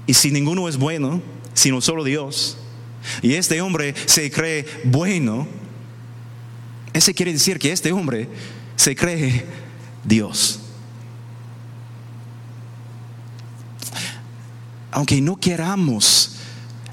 Y 0.07 0.15
si 0.15 0.31
ninguno 0.31 0.69
es 0.69 0.79
bueno, 0.79 1.21
sino 1.53 1.81
solo 1.81 2.05
Dios, 2.05 2.57
y 3.23 3.35
este 3.35 3.61
hombre 3.61 3.95
se 4.07 4.31
cree 4.31 4.67
bueno, 4.85 5.47
ese 6.93 7.15
quiere 7.15 7.33
decir 7.33 7.59
que 7.59 7.73
este 7.73 7.93
hombre 7.93 8.29
se 8.77 8.95
cree 8.97 9.45
Dios. 10.05 10.61
Aunque 14.91 15.21
no 15.21 15.37
queramos 15.37 16.37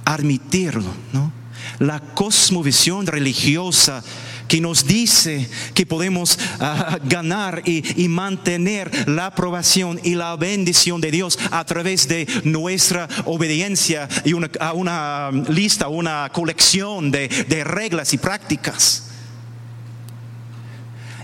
admitirlo, 0.04 0.94
¿no? 1.12 1.32
La 1.80 2.00
cosmovisión 2.00 3.08
religiosa 3.08 4.04
que 4.48 4.62
nos 4.62 4.86
dice 4.86 5.50
que 5.74 5.86
podemos 5.86 6.38
ah, 6.60 7.00
ganar 7.04 7.64
y, 7.66 8.08
mantener 8.08 9.10
la 9.10 9.28
aprobación 9.28 10.00
y 10.04 10.16
la 10.16 10.36
bendición 10.36 11.02
de 11.02 11.12
Dios 11.12 11.38
a 11.52 11.66
través 11.66 12.08
de 12.08 12.28
nuestra 12.44 13.08
obediencia 13.26 14.08
y 14.24 14.34
una, 14.34 14.50
a 14.60 14.74
una 14.74 15.32
lista, 15.50 15.88
una 15.88 16.30
colección 16.32 17.12
de 17.12 17.64
reglas 17.66 18.14
y 18.14 18.18
prácticas. 18.18 19.10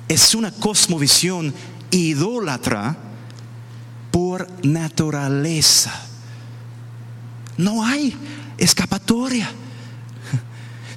Es 0.07 0.35
una 0.35 0.51
cosmovisión 0.51 1.53
idólatra 1.91 2.97
por 4.11 4.47
naturaleza. 4.63 6.07
No 7.57 7.85
hay 7.85 8.15
escapatoria. 8.57 9.49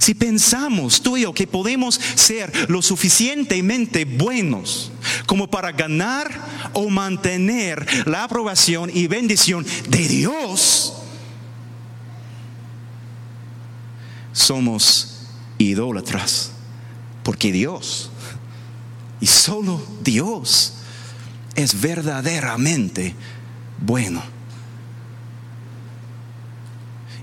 Si 0.05 0.13
pensamos 0.13 1.01
tú 1.01 1.17
y 1.17 1.23
yo 1.23 1.33
que 1.33 1.47
podemos 1.47 1.95
ser 1.95 2.69
lo 2.69 2.83
suficientemente 2.83 4.05
buenos 4.05 4.93
como 5.25 5.49
para 5.49 5.73
ganar 5.73 6.31
o 6.75 6.91
mantener 6.91 7.87
la 8.07 8.25
aprobación 8.25 8.91
y 8.93 9.07
bendición 9.07 9.65
de 9.89 10.07
Dios, 10.07 10.93
somos 14.35 15.23
idólatras. 15.57 16.51
Porque 17.23 17.51
Dios, 17.51 18.11
y 19.23 19.27
solo 19.27 19.83
Dios, 20.03 20.75
es 21.55 21.81
verdaderamente 21.81 23.15
bueno. 23.79 24.34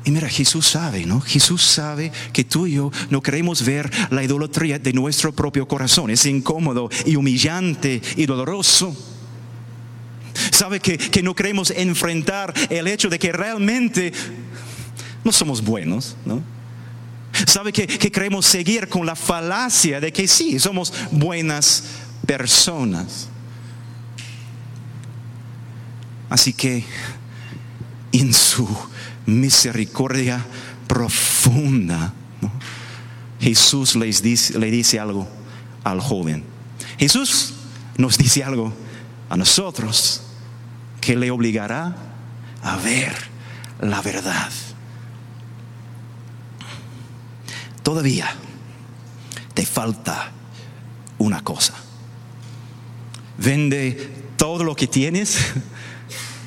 Y 0.04 0.12
mira, 0.12 0.28
Jesús 0.28 0.66
sabe, 0.66 1.06
¿no? 1.06 1.22
Jesús 1.22 1.62
sabe 1.62 2.12
que 2.34 2.44
tú 2.44 2.66
y 2.66 2.74
yo 2.74 2.92
no 3.12 3.22
queremos 3.22 3.64
ver 3.64 3.92
la 4.10 4.24
idolatría 4.24 4.80
de 4.80 4.94
nuestro 4.94 5.32
propio 5.32 5.68
corazón. 5.68 6.10
Es 6.10 6.26
incómodo 6.26 6.90
y 7.06 7.16
humillante 7.16 8.02
y 8.16 8.26
doloroso. 8.26 8.96
Sabe 10.52 10.80
que, 10.80 10.98
que 10.98 11.22
no 11.22 11.36
queremos 11.36 11.70
enfrentar 11.72 12.54
el 12.70 12.88
hecho 12.88 13.10
de 13.10 13.20
que 13.20 13.32
realmente 13.32 14.12
no 15.24 15.32
somos 15.32 15.64
buenos, 15.64 16.16
¿no? 16.26 16.42
Sabe 17.46 17.72
que, 17.72 17.86
que 17.86 18.12
queremos 18.12 18.46
seguir 18.46 18.88
con 18.88 19.06
la 19.06 19.16
falacia 19.16 20.00
de 20.00 20.12
que 20.12 20.28
sí, 20.28 20.60
somos 20.60 20.92
buenas 21.12 21.84
personas. 22.26 23.30
Así 26.30 26.54
que 26.54 26.84
en 28.12 28.34
su 28.34 28.68
misericordia 29.26 30.46
profunda. 30.88 32.14
Jesús 33.40 33.96
les 33.96 34.22
dice, 34.22 34.58
le 34.60 34.70
dice 34.70 35.00
algo 35.00 35.28
al 35.84 36.00
joven. 36.00 36.44
Jesús 36.98 37.54
nos 37.98 38.18
dice 38.18 38.44
algo 38.44 38.74
a 39.30 39.38
nosotros 39.38 40.22
que 41.00 41.16
le 41.16 41.32
obligará 41.32 41.96
a 42.62 42.78
ver 42.78 43.16
la 43.80 44.02
verdad. 44.02 44.52
Todavía 47.84 48.30
te 49.54 49.66
falta 49.66 50.32
una 51.18 51.44
cosa. 51.44 51.74
Vende 53.38 53.94
todo 54.38 54.64
lo 54.64 54.76
que 54.76 54.88
tienes 54.88 55.38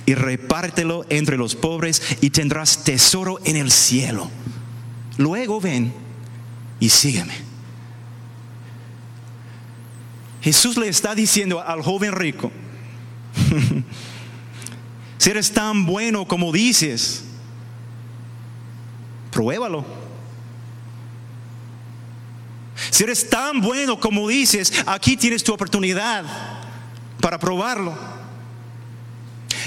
y 0.07 0.15
repártelo 0.15 1.07
entre 1.09 1.37
los 1.37 1.55
pobres 1.55 2.03
y 2.21 2.31
tendrás 2.31 2.85
tesoro 2.85 3.39
en 3.45 3.57
el 3.57 3.71
cielo. 3.71 4.31
Luego 5.17 5.61
ven 5.61 5.93
y 6.81 6.89
sígueme. 6.89 7.35
Jesús 10.43 10.77
le 10.77 10.89
está 10.89 11.15
diciendo 11.15 11.63
al 11.67 11.83
joven 11.83 12.13
rico, 12.13 12.53
si 15.19 15.31
eres 15.31 15.53
tan 15.53 15.87
bueno 15.87 16.27
como 16.27 16.53
dices, 16.53 17.25
pruébalo. 19.31 19.85
Si 22.91 23.05
eres 23.05 23.31
tan 23.31 23.61
bueno 23.61 23.99
como 23.99 24.29
dices, 24.29 24.73
aquí 24.87 25.17
tienes 25.17 25.43
tu 25.43 25.55
oportunidad 25.55 26.25
para 27.21 27.39
probarlo. 27.39 28.14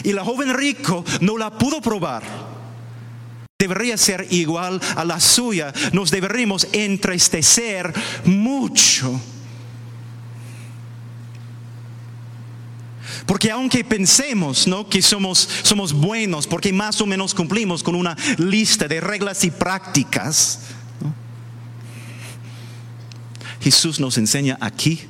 Y 0.03 0.13
la 0.13 0.23
joven 0.23 0.53
rico 0.53 1.03
no 1.21 1.37
la 1.37 1.57
pudo 1.57 1.81
probar. 1.81 2.23
Debería 3.59 3.97
ser 3.97 4.27
igual 4.29 4.79
a 4.95 5.03
la 5.03 5.19
suya. 5.19 5.73
Nos 5.91 6.11
deberíamos 6.11 6.67
entristecer 6.73 7.91
mucho. 8.25 9.19
Porque 13.25 13.51
aunque 13.51 13.83
pensemos 13.83 14.67
¿no? 14.67 14.87
que 14.87 15.01
somos, 15.01 15.49
somos 15.63 15.91
buenos, 15.91 16.47
porque 16.47 16.71
más 16.71 17.01
o 17.01 17.05
menos 17.05 17.33
cumplimos 17.33 17.83
con 17.83 17.95
una 17.95 18.15
lista 18.37 18.87
de 18.87 19.01
reglas 19.01 19.43
y 19.43 19.51
prácticas, 19.51 20.59
Jesús 23.59 23.99
nos 23.99 24.17
enseña 24.17 24.57
aquí 24.61 25.01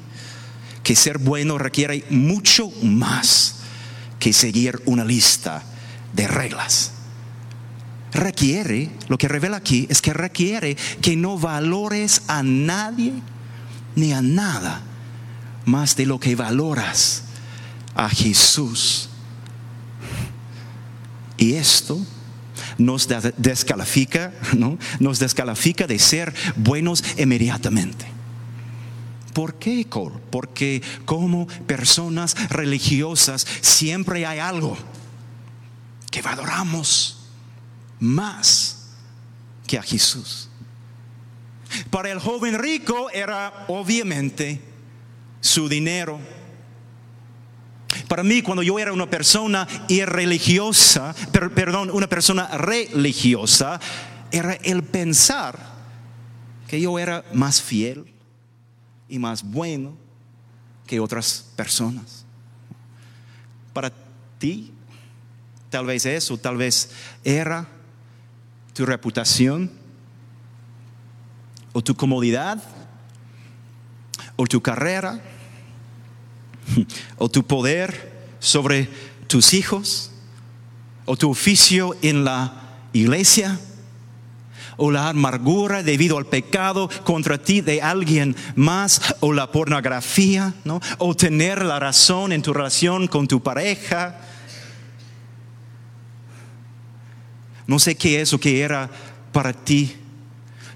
que 0.84 0.96
ser 0.96 1.18
bueno 1.18 1.58
requiere 1.58 2.06
mucho 2.10 2.72
más 2.82 3.57
que 4.20 4.34
seguir 4.34 4.82
una 4.86 5.06
lista 5.06 5.64
de 6.14 6.28
reglas. 6.28 6.92
Requiere, 8.14 8.90
lo 9.10 9.18
que 9.18 9.28
revela 9.28 9.58
aquí 9.58 9.86
es 9.90 10.02
que 10.02 10.14
requiere 10.14 10.76
que 11.02 11.16
no 11.16 11.38
valores 11.38 12.24
a 12.28 12.42
nadie 12.42 13.14
ni 13.96 14.14
a 14.14 14.22
nada 14.22 14.82
más 15.66 15.96
de 15.96 16.06
lo 16.06 16.20
que 16.20 16.36
valoras 16.36 17.24
a 17.96 18.10
Jesús. 18.10 19.10
Y 21.38 21.54
esto 21.54 22.00
nos 22.78 23.08
descalifica, 23.38 24.34
¿no? 24.58 24.78
Nos 25.00 25.20
descalifica 25.20 25.86
de 25.86 26.00
ser 26.00 26.34
buenos 26.56 27.04
inmediatamente. 27.18 28.17
¿Por 29.38 29.60
qué, 29.60 29.86
Cole? 29.86 30.16
Porque 30.32 30.82
como 31.06 31.46
personas 31.68 32.50
religiosas 32.50 33.46
siempre 33.62 34.26
hay 34.26 34.40
algo 34.40 34.76
que 36.10 36.24
valoramos 36.24 37.20
más 38.00 38.96
que 39.68 39.78
a 39.78 39.84
Jesús. 39.84 40.50
Para 41.92 42.10
el 42.12 42.18
joven 42.18 42.58
rico 42.58 43.12
era 43.12 43.66
obviamente 43.68 44.60
su 45.40 45.70
dinero. 45.70 46.20
Para 48.08 48.24
mí, 48.24 48.42
cuando 48.42 48.64
yo 48.64 48.80
era 48.80 48.92
una 48.92 49.08
persona 49.08 49.68
irreligiosa, 49.88 51.14
perdón, 51.54 51.92
una 51.92 52.08
persona 52.08 52.58
religiosa, 52.58 53.80
era 54.32 54.54
el 54.54 54.82
pensar 54.82 55.60
que 56.68 56.82
yo 56.82 56.98
era 56.98 57.24
más 57.34 57.62
fiel, 57.62 58.17
y 59.10 59.20
más 59.20 59.44
bueno 59.44 59.96
que 60.86 61.00
otras 61.00 61.46
personas. 61.56 62.26
Para 63.74 63.92
ti, 64.40 64.74
Tal 65.70 65.86
vez 65.86 66.06
eso, 66.06 66.38
tal 66.38 66.58
vez 66.58 66.92
era 67.24 67.68
tu 68.74 68.86
reputación 68.86 69.72
o 71.74 71.82
tu 71.82 71.96
comodidad 71.96 72.64
o 74.36 74.48
tu 74.48 74.62
carrera 74.62 75.22
o 77.18 77.30
tu 77.30 77.44
poder 77.44 78.28
sobre 78.40 78.90
tus 79.28 79.54
hijos 79.54 80.12
o 81.06 81.18
tu 81.18 81.30
oficio 81.30 81.96
en 82.02 82.24
la 82.24 82.78
iglesia 82.94 83.60
o 84.78 84.92
la 84.92 85.10
amargura 85.10 85.84
debido 85.84 86.18
al 86.18 86.28
pecado 86.28 86.90
contra 87.04 87.38
ti 87.40 87.62
de 87.62 87.82
alguien 87.82 88.36
más, 88.56 89.16
o 89.20 89.34
la 89.34 89.52
pornografía, 89.52 90.54
¿no? 90.64 90.80
o 91.00 91.16
tener 91.16 91.66
la 91.66 91.80
razón 91.80 92.32
en 92.32 92.42
tu 92.42 92.54
relación 92.54 93.08
con 93.08 93.28
tu 93.28 93.42
pareja. 93.42 94.22
No 97.66 97.80
sé 97.80 97.96
qué 97.96 98.22
es 98.22 98.32
o 98.34 98.40
qué 98.40 98.62
era 98.62 98.90
para 99.34 99.52
ti, 99.52 99.98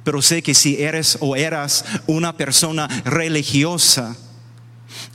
pero 0.04 0.22
sé 0.22 0.42
que 0.42 0.54
si 0.54 0.82
eres 0.82 1.18
o 1.22 1.36
eras 1.36 1.86
una 2.08 2.36
persona 2.36 2.88
religiosa, 3.06 4.18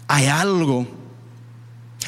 hay 0.08 0.26
algo, 0.26 0.86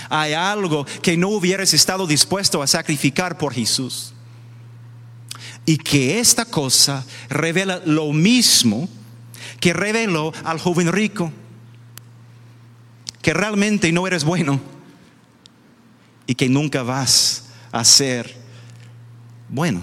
hay 0.09 0.33
algo 0.33 0.87
que 1.03 1.17
no 1.17 1.29
hubieras 1.29 1.75
estado 1.75 2.07
dispuesto 2.07 2.63
a 2.63 2.67
sacrificar 2.67 3.37
por 3.37 3.53
Jesús 3.53 4.15
y 5.69 5.77
que 5.77 6.19
esta 6.19 6.47
cosa 6.47 7.05
revela 7.29 7.83
lo 7.85 8.11
mismo 8.15 8.89
que 9.61 9.75
reveló 9.75 10.33
al 10.45 10.59
joven 10.59 10.91
rico, 10.91 11.31
que 13.21 13.35
realmente 13.35 13.93
no 13.93 14.07
eres 14.07 14.25
bueno 14.25 14.63
y 16.27 16.35
que 16.37 16.49
nunca 16.49 16.83
vas 16.83 17.49
a 17.71 17.85
ser 17.85 18.35
bueno. 19.51 19.83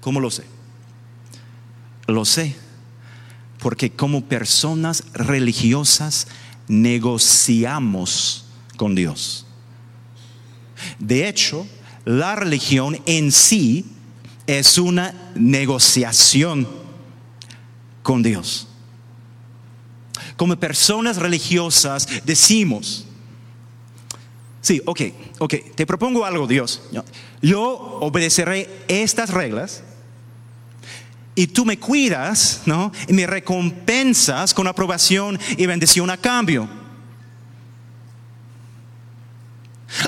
¿Cómo 0.00 0.18
lo 0.18 0.32
sé? 0.32 0.42
Lo 2.08 2.24
sé 2.24 2.56
porque 3.60 3.92
como 3.92 4.24
personas 4.24 5.04
religiosas 5.12 6.26
negociamos 6.66 8.46
con 8.76 8.96
Dios. 8.96 9.46
De 10.98 11.28
hecho, 11.28 11.68
la 12.06 12.36
religión 12.36 12.98
en 13.04 13.32
sí 13.32 13.84
es 14.46 14.78
una 14.78 15.12
negociación 15.34 16.66
con 18.02 18.22
Dios. 18.22 18.68
Como 20.36 20.56
personas 20.56 21.16
religiosas 21.16 22.06
decimos, 22.24 23.06
sí, 24.60 24.80
ok, 24.86 25.00
ok, 25.40 25.54
te 25.74 25.84
propongo 25.84 26.24
algo 26.24 26.46
Dios. 26.46 26.80
Yo 27.42 27.60
obedeceré 28.00 28.84
estas 28.86 29.30
reglas 29.30 29.82
y 31.34 31.48
tú 31.48 31.64
me 31.64 31.78
cuidas, 31.78 32.62
¿no? 32.66 32.92
Y 33.08 33.14
me 33.14 33.26
recompensas 33.26 34.54
con 34.54 34.68
aprobación 34.68 35.40
y 35.56 35.66
bendición 35.66 36.08
a 36.10 36.16
cambio. 36.16 36.68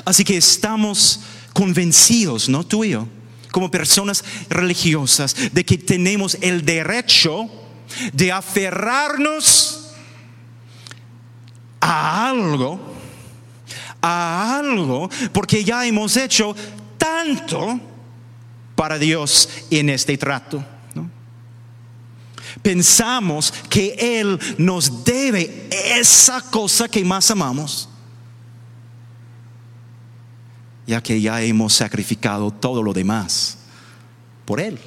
Así 0.05 0.23
que 0.23 0.37
estamos 0.37 1.19
convencidos, 1.53 2.49
¿no? 2.49 2.65
Tú 2.65 2.83
y 2.83 2.91
yo, 2.91 3.07
como 3.51 3.71
personas 3.71 4.23
religiosas, 4.49 5.35
de 5.51 5.65
que 5.65 5.77
tenemos 5.77 6.37
el 6.41 6.63
derecho 6.63 7.49
de 8.13 8.31
aferrarnos 8.31 9.91
a 11.81 12.29
algo, 12.29 12.79
a 14.01 14.57
algo, 14.59 15.09
porque 15.33 15.63
ya 15.63 15.85
hemos 15.85 16.15
hecho 16.17 16.55
tanto 16.97 17.79
para 18.75 18.97
Dios 18.97 19.49
en 19.71 19.89
este 19.89 20.17
trato. 20.17 20.63
Pensamos 22.61 23.53
que 23.69 24.19
Él 24.19 24.39
nos 24.57 25.03
debe 25.03 25.67
esa 25.71 26.41
cosa 26.41 26.87
que 26.87 27.03
más 27.05 27.31
amamos 27.31 27.88
ya 30.89 31.03
que 31.03 31.21
ya 31.21 31.39
hemos 31.43 31.73
sacrificado 31.73 32.49
todo 32.49 32.81
lo 32.81 32.93
demás 32.93 33.59
por 34.43 34.59
Él. 34.59 34.79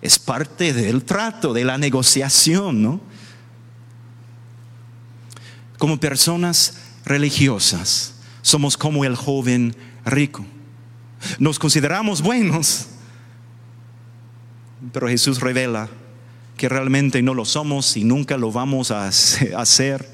Es 0.00 0.18
parte 0.18 0.72
del 0.72 1.04
trato, 1.04 1.52
de 1.52 1.62
la 1.62 1.76
negociación, 1.76 2.82
¿no? 2.82 3.02
Como 5.76 6.00
personas 6.00 6.78
religiosas, 7.04 8.14
somos 8.40 8.78
como 8.78 9.04
el 9.04 9.14
joven 9.14 9.76
rico. 10.06 10.46
Nos 11.38 11.58
consideramos 11.58 12.22
buenos, 12.22 12.86
pero 14.90 15.06
Jesús 15.06 15.38
revela 15.38 15.90
que 16.56 16.70
realmente 16.70 17.20
no 17.20 17.34
lo 17.34 17.44
somos 17.44 17.94
y 17.98 18.04
nunca 18.04 18.38
lo 18.38 18.50
vamos 18.52 18.90
a 18.90 19.06
hacer, 19.58 20.08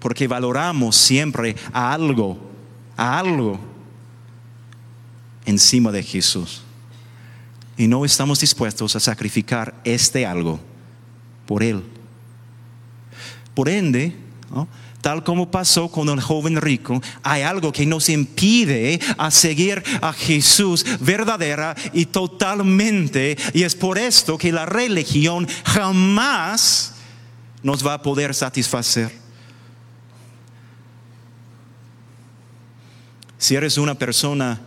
porque 0.00 0.28
valoramos 0.28 0.96
siempre 0.96 1.56
a 1.72 1.94
algo 1.94 2.53
a 2.96 3.18
algo 3.18 3.58
encima 5.44 5.92
de 5.92 6.02
Jesús. 6.02 6.62
Y 7.76 7.88
no 7.88 8.04
estamos 8.04 8.40
dispuestos 8.40 8.94
a 8.94 9.00
sacrificar 9.00 9.74
este 9.84 10.26
algo 10.26 10.60
por 11.46 11.62
Él. 11.62 11.82
Por 13.54 13.68
ende, 13.68 14.16
tal 15.00 15.22
como 15.24 15.50
pasó 15.50 15.90
con 15.90 16.08
el 16.08 16.20
joven 16.20 16.60
rico, 16.60 17.00
hay 17.22 17.42
algo 17.42 17.72
que 17.72 17.86
nos 17.86 18.08
impide 18.08 19.00
a 19.18 19.30
seguir 19.30 19.82
a 20.00 20.12
Jesús 20.12 20.84
verdadera 21.00 21.74
y 21.92 22.06
totalmente. 22.06 23.36
Y 23.52 23.62
es 23.62 23.74
por 23.74 23.98
esto 23.98 24.38
que 24.38 24.52
la 24.52 24.66
religión 24.66 25.46
jamás 25.64 26.94
nos 27.62 27.84
va 27.84 27.94
a 27.94 28.02
poder 28.02 28.34
satisfacer. 28.34 29.23
Si 33.44 33.54
eres 33.54 33.76
una 33.76 33.94
persona 33.94 34.58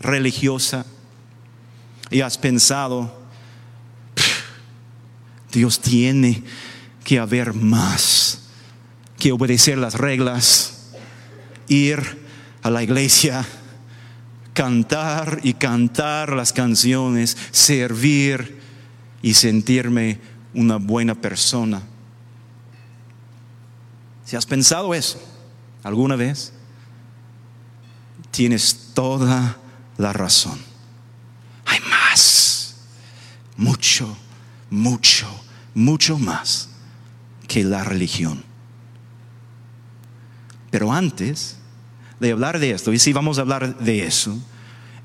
religiosa 0.00 0.84
y 2.10 2.20
has 2.20 2.36
pensado, 2.36 3.16
Dios 5.52 5.78
tiene 5.78 6.42
que 7.04 7.20
haber 7.20 7.54
más 7.54 8.40
que 9.20 9.30
obedecer 9.30 9.78
las 9.78 9.94
reglas, 9.94 10.90
ir 11.68 12.24
a 12.64 12.70
la 12.70 12.82
iglesia, 12.82 13.46
cantar 14.52 15.38
y 15.44 15.54
cantar 15.54 16.32
las 16.32 16.52
canciones, 16.52 17.36
servir 17.52 18.58
y 19.22 19.34
sentirme 19.34 20.18
una 20.54 20.78
buena 20.78 21.14
persona. 21.14 21.82
Si 24.24 24.34
has 24.34 24.44
pensado 24.44 24.92
eso 24.92 25.22
alguna 25.84 26.16
vez, 26.16 26.53
tienes 28.34 28.90
toda 28.94 29.58
la 29.96 30.12
razón. 30.12 30.58
Hay 31.66 31.78
más, 31.88 32.74
mucho, 33.56 34.16
mucho, 34.70 35.28
mucho 35.72 36.18
más 36.18 36.68
que 37.46 37.62
la 37.62 37.84
religión. 37.84 38.42
Pero 40.72 40.92
antes 40.92 41.58
de 42.18 42.32
hablar 42.32 42.58
de 42.58 42.72
esto, 42.72 42.92
y 42.92 42.98
si 42.98 43.12
vamos 43.12 43.38
a 43.38 43.42
hablar 43.42 43.78
de 43.78 44.04
eso, 44.04 44.36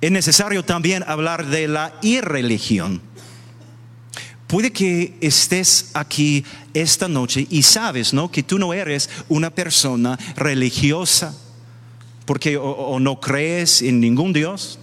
es 0.01 0.11
necesario 0.11 0.65
también 0.65 1.03
hablar 1.05 1.45
de 1.45 1.67
la 1.67 1.93
irreligión. 2.01 2.99
Puede 4.47 4.73
que 4.73 5.19
estés 5.21 5.91
aquí 5.93 6.43
esta 6.73 7.07
noche 7.07 7.45
y 7.51 7.61
sabes, 7.61 8.11
¿no? 8.11 8.31
Que 8.31 8.41
tú 8.41 8.57
no 8.57 8.73
eres 8.73 9.07
una 9.27 9.51
persona 9.51 10.17
religiosa 10.35 11.35
porque 12.29 12.57
o, 12.57 12.99
no 12.99 13.19
crees 13.19 13.81
en 13.81 13.99
ningún 13.99 14.33
Dios, 14.33 14.77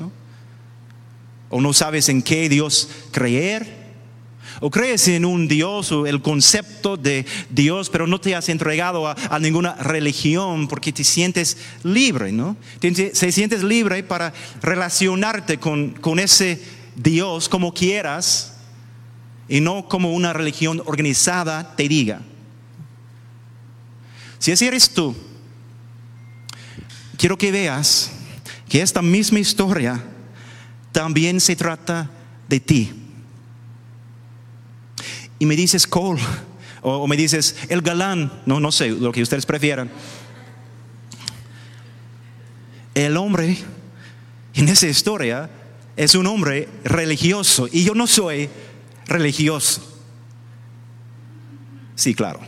o 1.48 1.60
no 1.60 1.72
sabes 1.72 2.08
en 2.08 2.20
qué 2.20 2.48
Dios 2.48 2.88
creer, 3.12 3.86
o 4.58 4.68
crees 4.68 5.06
en 5.06 5.24
un 5.24 5.46
Dios 5.46 5.92
o 5.92 6.08
el 6.08 6.22
concepto 6.22 6.96
de 6.96 7.24
Dios, 7.48 7.88
pero 7.88 8.08
no 8.08 8.20
te 8.20 8.34
has 8.34 8.48
entregado 8.48 9.06
a, 9.06 9.38
ninguna 9.38 9.76
religión 9.76 10.66
porque 10.66 10.92
te 10.92 11.04
sientes 11.04 11.56
libre, 11.84 12.32
¿no? 12.32 12.56
Te, 12.80 13.14
sientes 13.14 13.62
libre 13.62 14.02
para 14.02 14.32
relacionarte 14.60 15.58
con, 15.58 15.90
con 15.90 16.18
ese 16.18 16.60
Dios 16.96 17.48
como 17.48 17.72
quieras 17.72 18.54
y 19.48 19.60
no 19.60 19.86
como 19.86 20.12
una 20.14 20.32
religión 20.32 20.82
organizada 20.84 21.76
te 21.76 21.86
diga. 21.86 22.22
Si 24.40 24.50
ese 24.50 24.66
eres 24.66 24.90
tú, 24.90 25.14
quiero 27.16 27.36
que 27.38 27.52
veas 27.52 28.10
que 28.68 28.82
esta 28.82 29.02
misma 29.02 29.38
historia 29.38 30.02
también 30.92 31.40
se 31.40 31.56
trata 31.56 32.10
de 32.48 32.60
ti. 32.60 32.92
Y 35.38 35.46
me 35.46 35.56
dices 35.56 35.86
Cole, 35.86 36.22
o, 36.82 37.06
me 37.06 37.16
dices 37.16 37.56
el 37.68 37.82
galán, 37.82 38.32
no, 38.46 38.60
no 38.60 38.72
sé, 38.72 38.90
lo 38.90 39.12
que 39.12 39.22
ustedes 39.22 39.46
prefieran. 39.46 39.90
el 42.94 43.18
hombre 43.18 43.58
en 44.54 44.68
esa 44.70 44.86
historia 44.86 45.50
es 45.96 46.14
un 46.14 46.26
hombre 46.26 46.68
religioso 46.82 47.68
y 47.70 47.84
yo 47.84 47.94
no 47.94 48.06
soy 48.06 48.48
religioso. 49.06 49.82
Sí, 51.94 52.14
claro. 52.14 52.40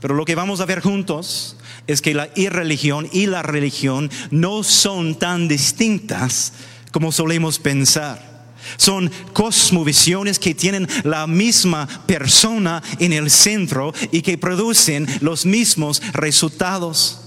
Pero 0.00 0.14
lo 0.14 0.24
que 0.24 0.34
vamos 0.34 0.60
a 0.60 0.66
ver 0.66 0.80
juntos 0.80 1.56
es 1.86 2.00
que 2.00 2.14
la 2.14 2.30
irreligión 2.34 3.08
y 3.12 3.26
la 3.26 3.42
religión 3.42 4.10
no 4.30 4.62
son 4.62 5.18
tan 5.18 5.48
distintas 5.48 6.52
como 6.90 7.12
solemos 7.12 7.58
pensar. 7.58 8.34
Son 8.78 9.10
cosmovisiones 9.32 10.38
que 10.38 10.54
tienen 10.54 10.88
la 11.04 11.26
misma 11.26 11.86
persona 12.06 12.82
en 12.98 13.12
el 13.12 13.30
centro 13.30 13.92
y 14.10 14.22
que 14.22 14.38
producen 14.38 15.06
los 15.20 15.44
mismos 15.44 16.00
resultados. 16.14 17.20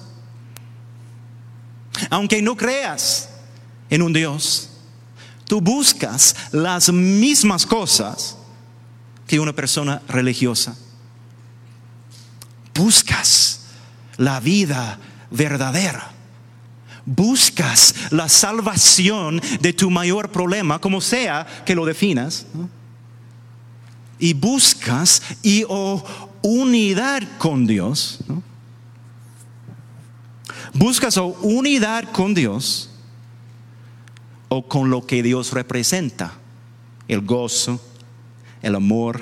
Aunque 2.09 2.41
no 2.41 2.57
creas 2.57 3.29
en 3.89 4.01
un 4.01 4.13
Dios, 4.13 4.71
tú 5.45 5.61
buscas 5.61 6.35
las 6.51 6.91
mismas 6.91 7.65
cosas 7.65 8.37
que 9.27 9.39
una 9.39 9.53
persona 9.53 10.01
religiosa. 10.07 10.75
Buscas 12.73 13.56
la 14.17 14.39
vida 14.39 14.99
verdadera. 15.31 16.11
Buscas 17.05 18.11
la 18.11 18.27
salvación 18.27 19.41
de 19.61 19.71
tu 19.71 19.89
mayor 19.89 20.29
problema, 20.29 20.79
como 20.79 20.99
sea 20.99 21.47
que 21.65 21.75
lo 21.75 21.85
definas. 21.85 22.45
Y 24.19 24.33
buscas 24.33 25.21
y 25.41 25.63
o 25.69 26.03
unidad 26.41 27.23
con 27.37 27.65
Dios. 27.65 28.19
Buscas 30.73 31.17
o 31.17 31.27
unidad 31.41 32.11
con 32.11 32.33
Dios 32.33 32.89
o 34.49 34.67
con 34.67 34.89
lo 34.89 35.05
que 35.05 35.23
Dios 35.23 35.53
representa. 35.53 36.33
El 37.07 37.21
gozo, 37.21 37.81
el 38.61 38.75
amor, 38.75 39.21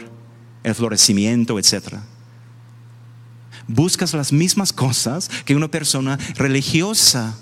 el 0.64 0.74
florecimiento, 0.74 1.60
etc. 1.60 2.00
Buscas 3.68 4.14
las 4.14 4.32
mismas 4.32 4.72
cosas 4.72 5.30
que 5.46 5.56
una 5.56 5.70
persona 5.70 6.18
religiosa. 6.36 7.38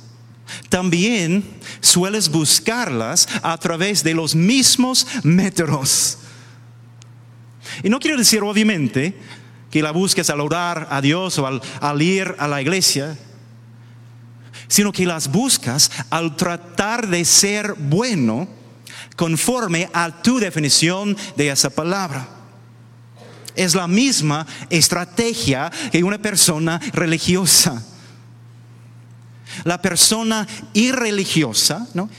También 0.69 1.43
sueles 1.81 2.29
buscarlas 2.29 3.27
a 3.41 3.57
través 3.57 4.03
de 4.03 4.13
los 4.13 4.35
mismos 4.35 5.07
métodos. 5.23 6.19
Y 7.83 7.89
no 7.89 7.99
quiero 7.99 8.17
decir, 8.17 8.41
obviamente, 8.43 9.17
que 9.71 9.81
la 9.81 9.91
busques 9.91 10.29
al 10.29 10.39
orar 10.41 10.87
a 10.91 11.01
Dios 11.01 11.39
o 11.39 11.47
al, 11.47 11.61
al 11.81 12.01
ir 12.01 12.35
a 12.37 12.47
la 12.47 12.61
iglesia, 12.61 13.17
sino 14.67 14.91
que 14.91 15.05
las 15.05 15.31
buscas 15.31 15.91
al 16.09 16.35
tratar 16.35 17.07
de 17.07 17.25
ser 17.25 17.73
bueno 17.77 18.47
conforme 19.15 19.89
a 19.93 20.21
tu 20.21 20.39
definición 20.39 21.17
de 21.35 21.49
esa 21.49 21.69
palabra. 21.69 22.42
Es 23.55 23.75
la 23.75 23.87
misma 23.87 24.45
estrategia 24.69 25.71
que 25.91 26.03
una 26.03 26.17
persona 26.17 26.79
religiosa. 26.93 27.83
La 29.63 29.81
persona 29.81 30.47
irreligiosa 30.73 31.87
¿no? 31.93 32.09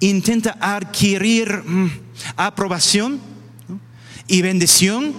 intenta 0.00 0.56
adquirir 0.60 1.62
mm, 1.64 1.90
aprobación 2.36 3.20
y 4.26 4.42
bendición 4.42 5.14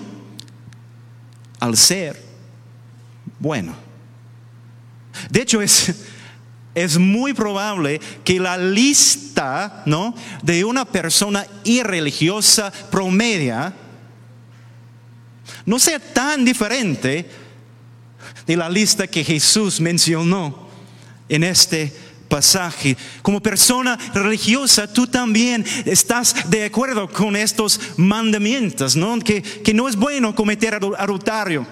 al 1.59 1.77
ser 1.77 2.21
bueno. 3.39 3.75
De 5.29 5.41
hecho, 5.41 5.61
es, 5.61 5.93
es 6.75 6.97
muy 6.97 7.33
probable 7.33 8.01
que 8.23 8.39
la 8.39 8.57
lista 8.57 9.83
de 10.41 10.65
una 10.65 10.85
persona 10.85 11.45
irreligiosa 11.63 12.71
promedia 12.91 13.73
no 15.65 15.79
sea 15.79 15.99
tan 15.99 16.45
diferente 16.45 17.29
de 18.45 18.57
la 18.57 18.69
lista 18.69 19.07
que 19.07 19.23
Jesús 19.23 19.79
mencionó 19.79 20.67
en 21.29 21.43
este 21.43 21.93
pasaje. 22.27 22.97
Como 23.21 23.41
persona 23.41 23.97
religiosa, 24.13 24.91
tú 24.91 25.07
también 25.07 25.65
estás 25.85 26.49
de 26.49 26.65
acuerdo 26.65 27.09
con 27.09 27.35
estos 27.35 27.79
mandamientos, 27.97 28.95
¿no? 28.95 29.19
Que, 29.19 29.41
que 29.41 29.73
no 29.73 29.87
es 29.87 29.95
bueno 29.95 30.35
cometer 30.35 30.75
adulterio 30.75 31.65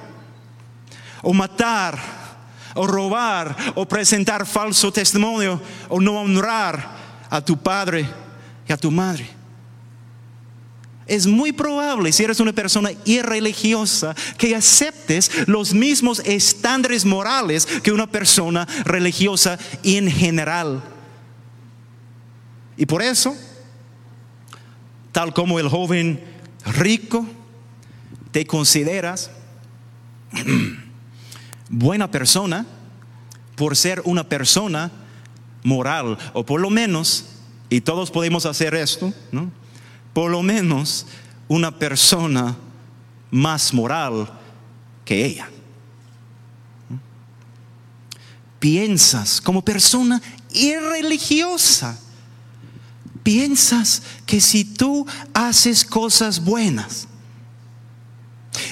o 1.23 1.33
matar 1.33 2.21
o 2.73 2.87
robar, 2.87 3.55
o 3.75 3.85
presentar 3.85 4.45
falso 4.45 4.91
testimonio, 4.91 5.59
o 5.89 5.99
no 5.99 6.21
honrar 6.21 7.27
a 7.29 7.41
tu 7.41 7.57
padre 7.57 8.07
y 8.67 8.71
a 8.71 8.77
tu 8.77 8.91
madre. 8.91 9.40
Es 11.07 11.27
muy 11.27 11.51
probable, 11.51 12.11
si 12.11 12.23
eres 12.23 12.39
una 12.39 12.53
persona 12.53 12.91
irreligiosa, 13.05 14.15
que 14.37 14.55
aceptes 14.55 15.47
los 15.47 15.73
mismos 15.73 16.21
estándares 16.25 17.05
morales 17.05 17.65
que 17.65 17.91
una 17.91 18.07
persona 18.07 18.67
religiosa 18.85 19.57
en 19.83 20.09
general. 20.09 20.83
Y 22.77 22.85
por 22.85 23.01
eso, 23.01 23.35
tal 25.11 25.33
como 25.33 25.59
el 25.59 25.69
joven 25.69 26.23
rico, 26.65 27.25
te 28.31 28.45
consideras 28.45 29.31
buena 31.69 32.09
persona 32.09 32.65
por 33.55 33.75
ser 33.75 34.01
una 34.05 34.27
persona 34.27 34.91
moral, 35.63 36.17
o 36.33 36.45
por 36.45 36.61
lo 36.61 36.69
menos, 36.69 37.25
y 37.69 37.81
todos 37.81 38.11
podemos 38.11 38.45
hacer 38.45 38.73
esto, 38.75 39.13
¿no? 39.31 39.51
Por 40.13 40.31
lo 40.31 40.41
menos 40.41 41.05
una 41.47 41.77
persona 41.77 42.55
más 43.29 43.73
moral 43.73 44.31
que 45.05 45.25
ella. 45.25 45.49
Piensas 48.59 49.41
como 49.41 49.63
persona 49.63 50.21
irreligiosa. 50.53 51.99
Piensas 53.23 54.01
que 54.25 54.41
si 54.41 54.65
tú 54.65 55.05
haces 55.33 55.85
cosas 55.85 56.43
buenas, 56.43 57.07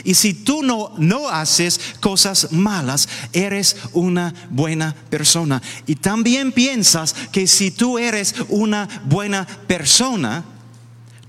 y 0.03 0.13
si 0.15 0.33
tú 0.33 0.63
no, 0.63 0.93
no 0.97 1.29
haces 1.29 1.79
cosas 1.99 2.51
malas, 2.51 3.07
eres 3.33 3.77
una 3.93 4.33
buena 4.49 4.95
persona. 5.09 5.61
Y 5.87 5.95
también 5.95 6.51
piensas 6.51 7.13
que 7.31 7.47
si 7.47 7.71
tú 7.71 7.97
eres 7.97 8.35
una 8.49 8.87
buena 9.05 9.45
persona, 9.45 10.43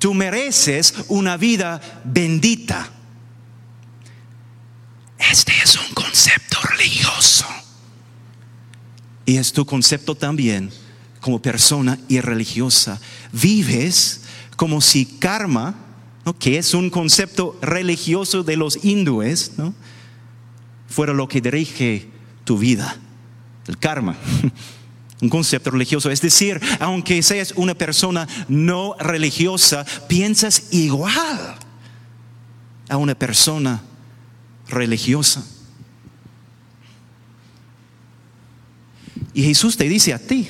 tú 0.00 0.14
mereces 0.14 0.94
una 1.08 1.36
vida 1.36 1.80
bendita. 2.04 2.90
Este 5.18 5.52
es 5.62 5.76
un 5.76 5.94
concepto 5.94 6.58
religioso. 6.62 7.44
Y 9.26 9.36
es 9.36 9.52
tu 9.52 9.64
concepto 9.64 10.16
también 10.16 10.72
como 11.20 11.40
persona 11.40 11.98
irreligiosa. 12.08 12.98
Vives 13.30 14.22
como 14.56 14.80
si 14.80 15.04
karma 15.04 15.76
que 16.38 16.58
es 16.58 16.74
un 16.74 16.90
concepto 16.90 17.58
religioso 17.60 18.42
de 18.42 18.56
los 18.56 18.84
hindúes, 18.84 19.52
fuera 20.88 21.12
lo 21.12 21.28
que 21.28 21.40
dirige 21.40 22.08
tu 22.44 22.56
vida, 22.58 22.96
el 23.66 23.78
karma. 23.78 24.16
Un 25.20 25.28
concepto 25.28 25.70
religioso. 25.70 26.10
Es 26.10 26.20
decir, 26.20 26.60
aunque 26.78 27.22
seas 27.22 27.52
una 27.56 27.74
persona 27.74 28.26
no 28.48 28.94
religiosa, 28.98 29.84
piensas 30.08 30.72
igual 30.72 31.56
a 32.88 32.96
una 32.96 33.14
persona 33.14 33.82
religiosa. 34.68 35.44
Y 39.34 39.42
Jesús 39.42 39.76
te 39.76 39.88
dice 39.88 40.14
a 40.14 40.18
ti, 40.18 40.48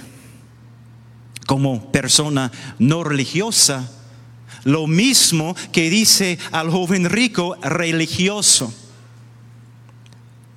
como 1.46 1.90
persona 1.90 2.52
no 2.78 3.02
religiosa, 3.02 3.90
lo 4.64 4.87
mismo 4.87 5.56
que 5.72 5.90
dice 5.90 6.38
al 6.52 6.70
joven 6.70 7.11
rico 7.11 7.56
religioso. 7.62 8.72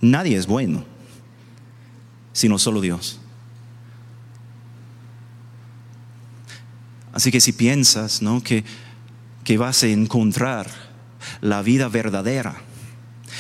Nadie 0.01 0.37
es 0.37 0.45
bueno, 0.45 0.85
sino 2.33 2.59
solo 2.59 2.81
Dios. 2.81 3.19
Así 7.13 7.31
que 7.31 7.39
si 7.39 7.53
piensas 7.53 8.21
¿no? 8.21 8.41
que, 8.41 8.63
que 9.43 9.57
vas 9.57 9.83
a 9.83 9.87
encontrar 9.87 10.67
la 11.41 11.61
vida 11.61 11.87
verdadera, 11.87 12.55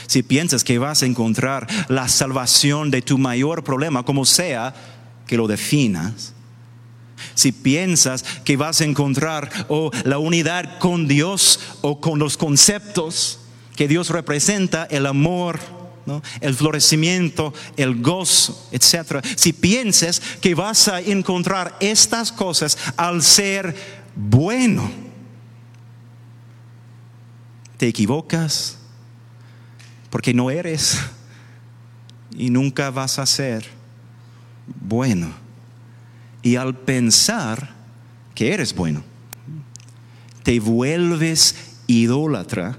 si 0.07 0.23
piensas 0.23 0.63
que 0.63 0.77
vas 0.77 1.03
a 1.03 1.05
encontrar 1.05 1.67
la 1.89 2.07
salvación 2.07 2.91
de 2.91 3.01
tu 3.01 3.17
mayor 3.17 3.63
problema, 3.63 4.03
como 4.03 4.25
sea 4.25 4.73
que 5.27 5.37
lo 5.37 5.47
definas, 5.47 6.33
si 7.35 7.51
piensas 7.51 8.23
que 8.43 8.57
vas 8.57 8.81
a 8.81 8.85
encontrar 8.85 9.49
o 9.69 9.91
la 10.03 10.19
unidad 10.19 10.77
con 10.79 11.07
Dios 11.07 11.59
o 11.81 11.99
con 11.99 12.19
los 12.19 12.37
conceptos 12.37 13.39
que 13.75 13.87
Dios 13.87 14.09
representa, 14.09 14.85
el 14.85 15.05
amor, 15.05 15.59
el 16.41 16.55
florecimiento, 16.55 17.53
el 17.77 18.01
gozo, 18.01 18.69
etc. 18.71 19.25
Si 19.35 19.53
piensas 19.53 20.21
que 20.41 20.55
vas 20.55 20.87
a 20.87 20.99
encontrar 21.01 21.75
estas 21.79 22.31
cosas 22.31 22.77
al 22.97 23.23
ser 23.23 23.75
bueno, 24.15 24.89
te 27.77 27.87
equivocas 27.87 28.77
porque 30.09 30.33
no 30.33 30.51
eres 30.51 30.99
y 32.35 32.49
nunca 32.49 32.91
vas 32.91 33.19
a 33.19 33.25
ser 33.25 33.65
bueno. 34.67 35.33
Y 36.41 36.55
al 36.55 36.77
pensar 36.77 37.73
que 38.35 38.53
eres 38.53 38.75
bueno, 38.75 39.03
te 40.43 40.59
vuelves 40.59 41.55
idólatra 41.87 42.77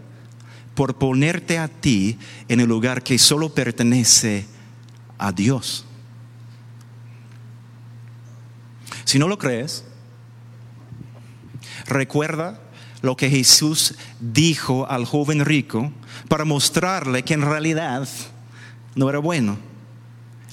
por 0.75 0.97
ponerte 0.97 1.59
a 1.59 1.69
ti 1.69 2.19
en 2.49 2.61
el 2.61 2.69
lugar 2.69 3.03
que 3.03 3.19
solo 3.19 3.51
pertenece 3.55 4.47
a 5.19 5.33
Dios. 5.33 5.85
Si 9.05 9.19
no 9.19 9.29
lo 9.29 9.39
crees, 9.39 9.85
recuerda 11.87 12.61
lo 13.03 13.17
que 13.17 13.31
Jesús 13.31 13.95
dijo 14.19 14.89
al 14.89 15.05
joven 15.05 15.45
rico 15.45 15.93
para 16.29 16.45
mostrarle 16.45 17.23
que 17.23 17.35
en 17.35 17.43
realidad 17.43 18.09
no 18.95 19.09
era 19.11 19.19
bueno. 19.19 19.59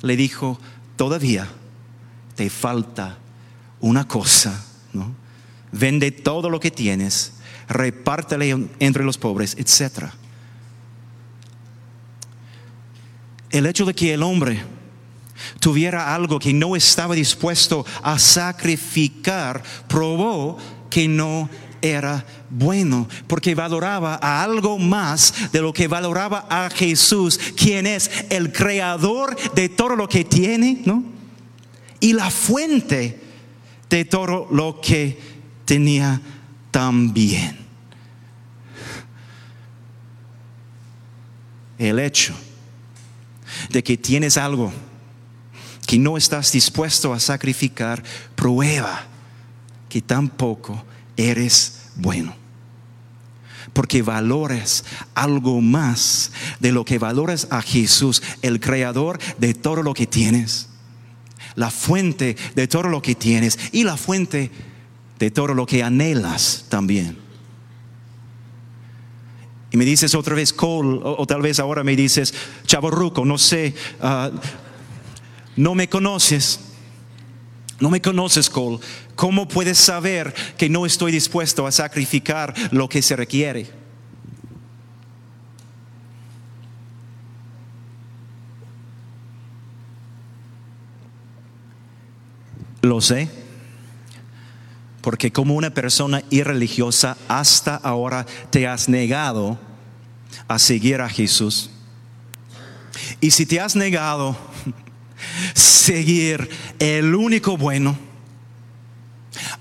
Le 0.02 0.16
dijo, 0.16 0.60
todavía 0.98 1.48
te 2.36 2.50
falta 2.50 3.18
una 3.80 4.08
cosa. 4.08 4.66
Vende 5.72 6.12
todo 6.12 6.50
lo 6.50 6.60
que 6.60 6.72
tienes, 6.72 7.34
repártele 7.74 8.68
entre 8.80 9.04
los 9.04 9.18
pobres, 9.18 9.56
etc. 9.58 10.10
El 13.50 13.66
hecho 13.66 13.86
de 13.86 13.94
que 13.94 14.14
el 14.14 14.24
hombre 14.24 14.62
tuviera 15.60 16.14
algo 16.14 16.40
que 16.40 16.54
no 16.54 16.76
estaba 16.76 17.16
dispuesto 17.16 17.86
a 18.02 18.18
sacrificar 18.20 19.64
probó 19.88 20.58
que 20.90 21.08
no 21.08 21.50
era 21.82 22.26
bueno, 22.50 23.08
porque 23.28 23.56
valoraba 23.56 24.20
a 24.22 24.44
algo 24.44 24.78
más 24.78 25.52
de 25.52 25.62
lo 25.62 25.74
que 25.74 25.88
valoraba 25.88 26.46
a 26.50 26.70
Jesús, 26.70 27.40
quien 27.56 27.88
es 27.88 28.10
el 28.30 28.52
creador 28.52 29.36
de 29.54 29.70
todo 29.70 29.96
lo 29.96 30.08
que 30.08 30.24
tiene, 30.24 30.82
¿no? 30.86 31.04
Y 32.00 32.14
la 32.14 32.30
fuente 32.30 33.20
de 33.90 34.06
todo 34.06 34.48
lo 34.52 34.80
que 34.80 35.20
tenía 35.66 36.22
también. 36.72 37.61
El 41.82 41.98
hecho 41.98 42.36
de 43.72 43.84
que 43.84 43.98
tienes 43.98 44.38
algo 44.38 44.72
que 45.88 45.98
no 45.98 46.16
estás 46.16 46.52
dispuesto 46.52 47.12
a 47.12 47.20
sacrificar, 47.20 48.04
prueba 48.36 49.08
que 49.90 50.00
tampoco 50.00 50.86
eres 51.18 51.88
bueno. 51.96 52.36
Porque 53.74 54.04
valores 54.04 54.86
algo 55.16 55.60
más 55.60 56.32
de 56.60 56.72
lo 56.72 56.86
que 56.86 57.00
valores 57.00 57.48
a 57.50 57.64
Jesús, 57.64 58.22
el 58.44 58.60
creador 58.60 59.18
de 59.40 59.56
todo 59.56 59.82
lo 59.82 59.96
que 59.96 60.06
tienes, 60.06 60.70
la 61.56 61.72
fuente 61.72 62.38
de 62.54 62.68
todo 62.68 62.84
lo 62.84 63.02
que 63.02 63.16
tienes 63.16 63.58
y 63.72 63.86
la 63.86 63.98
fuente 63.98 64.52
de 65.18 65.32
todo 65.32 65.56
lo 65.56 65.66
que 65.66 65.82
anhelas 65.82 66.66
también. 66.70 67.31
Y 69.72 69.78
me 69.78 69.86
dices 69.86 70.14
otra 70.16 70.36
vez, 70.36 70.52
Cole, 70.52 71.00
o, 71.02 71.26
tal 71.26 71.42
vez 71.42 71.60
ahora 71.60 71.84
me 71.84 71.96
dices, 71.96 72.34
Chaborruco, 72.66 73.24
no 73.24 73.38
sé, 73.38 73.74
ah, 74.02 74.30
no 75.56 75.76
me 75.76 75.88
conoces. 75.88 76.60
No 77.80 77.90
me 77.90 78.02
conoces, 78.02 78.50
Cole. 78.50 78.80
¿Cómo 79.16 79.48
puedes 79.48 79.78
saber 79.78 80.34
que 80.58 80.70
no 80.70 80.86
estoy 80.86 81.12
dispuesto 81.12 81.66
a 81.66 81.72
sacrificar 81.72 82.54
lo 82.72 82.90
que 82.90 83.02
se 83.02 83.16
requiere? 83.16 83.68
Lo 92.82 93.00
sé, 93.00 93.30
porque 95.02 95.32
como 95.32 95.56
una 95.56 95.72
persona 95.72 96.24
irreligiosa 96.30 97.18
hasta 97.28 97.76
ahora 97.76 98.26
te 98.50 98.68
has 98.68 98.88
negado 98.88 99.60
a 100.48 100.60
seguir 100.60 101.02
a 101.02 101.10
Jesús. 101.10 101.70
Y 103.20 103.32
si 103.32 103.46
te 103.46 103.60
has 103.60 103.76
negado 103.76 104.38
seguir 105.54 106.50
el 106.80 107.16
único 107.16 107.58
bueno, 107.58 107.98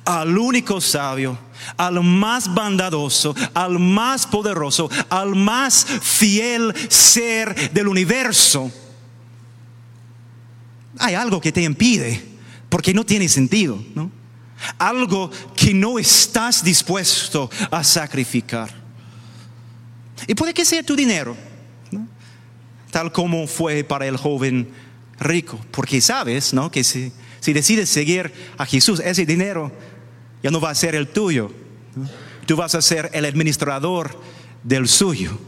al 0.05 0.37
único 0.37 0.81
sabio, 0.81 1.39
al 1.77 2.03
más 2.03 2.53
bondadoso, 2.53 3.35
al 3.55 3.79
más 3.79 4.27
poderoso, 4.27 4.91
al 5.09 5.35
más 5.35 5.85
fiel 5.85 6.75
ser 6.89 7.73
del 7.73 7.89
universo, 7.89 8.71
hay 10.99 11.15
algo 11.15 11.41
que 11.41 11.53
te 11.53 11.63
impide, 11.63 12.23
porque 12.69 12.93
no 12.93 13.05
tiene 13.07 13.29
sentido, 13.29 13.83
¿no? 13.95 14.20
Algo 14.79 15.31
que 15.57 15.75
no 15.75 15.99
estás 15.99 16.63
dispuesto 16.63 17.51
a 17.71 17.83
sacrificar. 17.85 18.71
Y 20.27 20.35
puede 20.35 20.53
que 20.53 20.65
sea 20.65 20.83
tu 20.83 20.95
dinero, 20.95 21.37
tal 22.91 23.11
como 23.13 23.47
fue 23.47 23.85
para 23.85 24.07
el 24.07 24.17
joven 24.17 24.71
rico, 25.19 25.59
porque 25.71 26.01
sabes, 26.01 26.53
¿no? 26.53 26.71
Que 26.71 26.85
si, 26.85 27.13
si 27.41 27.53
decides 27.53 27.89
seguir 27.89 28.33
a 28.59 28.67
Jesús, 28.67 29.01
ese 29.01 29.25
dinero 29.25 29.73
ya 30.43 30.51
no 30.51 30.61
va 30.61 30.71
a 30.71 30.75
ser 30.75 30.95
el 30.95 31.09
tuyo. 31.09 31.53
Tú 32.47 32.57
vas 32.57 32.75
a 32.75 32.83
ser 32.83 33.11
el 33.13 33.25
administrador 33.25 34.19
del 34.63 34.89
suyo. 34.89 35.39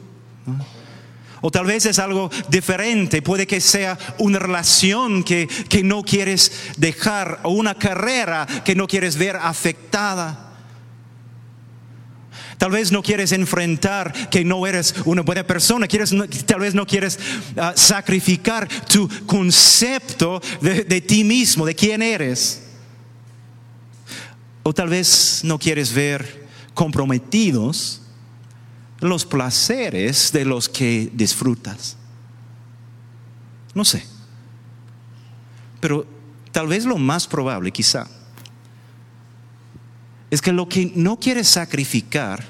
O 1.45 1.51
tal 1.51 1.67
vez 1.67 1.87
es 1.87 1.99
algo 1.99 2.31
diferente, 2.49 3.21
puede 3.21 3.49
que 3.49 3.61
sea 3.61 3.99
una 4.19 4.39
relación 4.39 5.25
que, 5.25 5.49
que 5.69 5.83
no 5.83 6.05
quieres 6.05 6.53
dejar 6.77 7.41
o 7.43 7.51
una 7.51 7.75
carrera 7.75 8.47
que 8.65 8.77
no 8.77 8.87
quieres 8.87 9.17
ver 9.17 9.37
afectada. 9.37 10.51
Tal 12.59 12.71
vez 12.71 12.93
no 12.93 13.03
quieres 13.03 13.33
enfrentar 13.33 14.13
que 14.31 14.45
no 14.45 14.65
eres 14.69 14.95
una 15.05 15.23
buena 15.23 15.45
persona. 15.45 15.89
Quieres, 15.89 16.15
tal 16.47 16.61
vez 16.61 16.77
no 16.77 16.87
quieres 16.87 17.19
ah, 17.57 17.73
sacrificar 17.75 18.69
tu 18.85 19.09
concepto 19.27 20.41
de, 20.61 20.85
de 20.85 21.01
ti 21.01 21.25
mismo, 21.25 21.67
de 21.67 21.75
quién 21.75 22.03
eres. 22.03 22.63
O 24.63 24.73
tal 24.73 24.91
vez 24.91 25.41
no 25.43 25.59
quieres 25.59 25.93
ver 25.93 26.47
comprometidos 26.73 28.02
los 29.03 29.27
placeres 29.27 30.33
de 30.33 30.45
los 30.45 30.69
que 30.69 31.11
disfrutas. 31.13 31.97
No 33.75 33.85
sé. 33.85 34.05
Pero 35.81 36.07
tal 36.53 36.69
vez 36.69 36.85
lo 36.85 36.97
más 36.97 37.27
probable, 37.27 37.73
quizá, 37.73 38.07
es 40.31 40.41
que 40.41 40.53
lo 40.53 40.69
que 40.69 40.93
no 40.95 41.19
quieres 41.19 41.49
sacrificar 41.49 42.43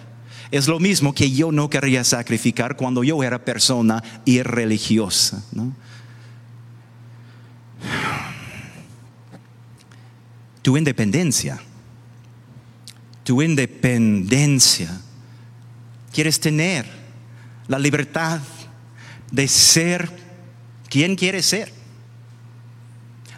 es 0.51 0.69
lo 0.69 0.79
mismo 0.79 1.15
que 1.15 1.31
yo 1.31 1.51
no 1.51 1.71
quería 1.71 2.05
sacrificar 2.05 2.77
cuando 2.77 3.03
yo 3.03 3.23
era 3.25 3.43
persona 3.43 4.03
irreligiosa. 4.27 5.43
Tu 10.61 10.77
independencia, 10.77 11.59
tu 13.25 13.41
independencia, 13.41 15.01
quieres 16.12 16.38
tener 16.40 16.87
la 17.68 17.79
libertad 17.79 18.40
de 19.31 19.48
ser 19.48 20.08
quien 20.88 21.17
quieres 21.17 21.46
ser, 21.46 21.73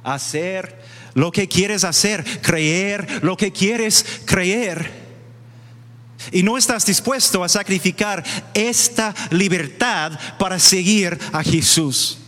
hacer 0.02 0.82
lo 1.14 1.30
que 1.30 1.48
quieres 1.48 1.84
hacer, 1.84 2.24
creer 2.42 3.22
lo 3.22 3.36
que 3.36 3.52
quieres 3.52 4.04
creer. 4.24 5.04
Y 6.32 6.42
no 6.42 6.56
estás 6.58 6.86
dispuesto 6.86 7.44
a 7.44 7.48
sacrificar 7.48 8.24
esta 8.54 9.14
libertad 9.30 10.18
para 10.38 10.58
seguir 10.58 11.18
a 11.32 11.42
Jesús. 11.42 12.18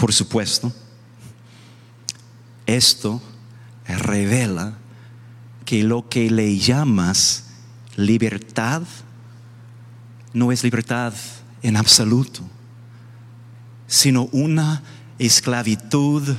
Por 0.00 0.14
supuesto, 0.14 0.72
esto 2.64 3.20
revela 3.86 4.78
que 5.66 5.82
lo 5.82 6.08
que 6.08 6.30
le 6.30 6.56
llamas 6.56 7.50
libertad 7.96 8.82
no 10.32 10.52
es 10.52 10.64
libertad 10.64 11.12
en 11.60 11.76
absoluto, 11.76 12.40
sino 13.86 14.30
una 14.32 14.82
esclavitud 15.18 16.34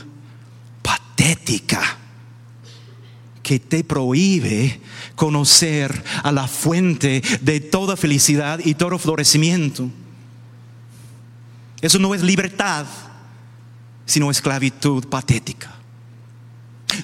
patética 0.81 1.99
que 3.43 3.59
te 3.59 3.83
prohíbe 3.83 4.81
conocer 5.13 6.03
a 6.23 6.31
la 6.31 6.47
fuente 6.47 7.21
de 7.41 7.59
toda 7.59 7.95
felicidad 7.95 8.59
y 8.65 8.73
todo 8.73 8.97
florecimiento. 8.97 9.87
Eso 11.79 11.99
no 11.99 12.15
es 12.15 12.23
libertad, 12.23 12.87
sino 14.05 14.31
esclavitud 14.31 15.07
patética. 15.07 15.75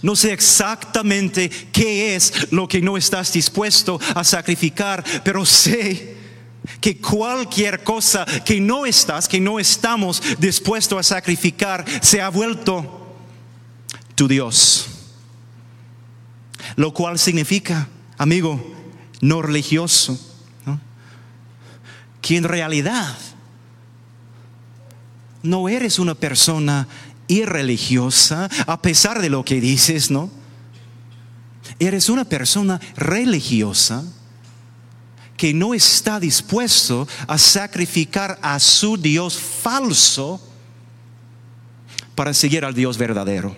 No 0.02 0.16
sé 0.16 0.34
exactamente 0.34 1.50
qué 1.72 2.16
es 2.16 2.52
lo 2.52 2.68
que 2.68 2.82
no 2.82 2.98
estás 2.98 3.32
dispuesto 3.32 4.00
a 4.16 4.24
sacrificar, 4.24 5.04
pero 5.24 5.46
sé 5.46 6.18
que 6.82 6.98
cualquier 6.98 7.84
cosa 7.84 8.26
que 8.26 8.60
no 8.60 8.86
estás, 8.86 9.28
que 9.28 9.40
no 9.40 9.60
estamos 9.60 10.22
dispuestos 10.40 11.00
a 11.00 11.04
sacrificar, 11.04 11.86
se 12.02 12.22
ha 12.22 12.30
vuelto 12.30 13.16
tu 14.16 14.28
Dios. 14.28 14.88
Lo 16.76 16.94
cual 16.94 17.18
significa, 17.18 17.88
amigo, 18.18 18.76
no 19.22 19.42
religioso, 19.42 20.20
que 22.22 22.36
en 22.36 22.44
realidad 22.44 23.16
no 25.48 25.70
eres 25.70 26.00
una 26.00 26.16
persona 26.16 26.88
irreligiosa, 27.28 28.50
a 28.68 28.82
pesar 28.82 29.22
de 29.22 29.30
lo 29.30 29.44
que 29.44 29.60
dices, 29.60 30.12
¿no? 30.12 30.30
Eres 31.80 32.10
una 32.10 32.26
persona 32.26 32.80
religiosa 32.96 34.04
que 35.36 35.54
no 35.54 35.74
está 35.74 36.20
dispuesto 36.20 37.08
a 37.28 37.38
sacrificar 37.38 38.40
a 38.42 38.60
su 38.60 38.98
Dios 38.98 39.40
falso 39.40 40.42
para 42.16 42.34
seguir 42.34 42.66
al 42.66 42.74
Dios 42.74 42.98
verdadero. 42.98 43.56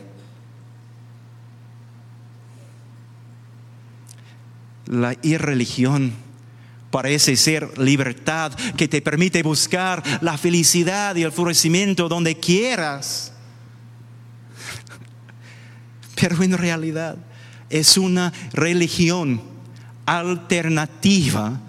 La 4.85 5.15
irreligión 5.21 6.13
parece 6.91 7.35
ser 7.35 7.77
libertad 7.77 8.53
que 8.77 8.87
te 8.87 9.01
permite 9.01 9.43
buscar 9.43 10.03
la 10.21 10.37
felicidad 10.37 11.15
y 11.15 11.23
el 11.23 11.31
florecimiento 11.31 12.09
donde 12.09 12.39
quieras. 12.39 13.33
Pero 16.15 16.41
en 16.43 16.57
realidad 16.57 17.17
es 17.69 17.97
una 17.97 18.33
religión 18.53 19.41
alternativa 20.05 21.61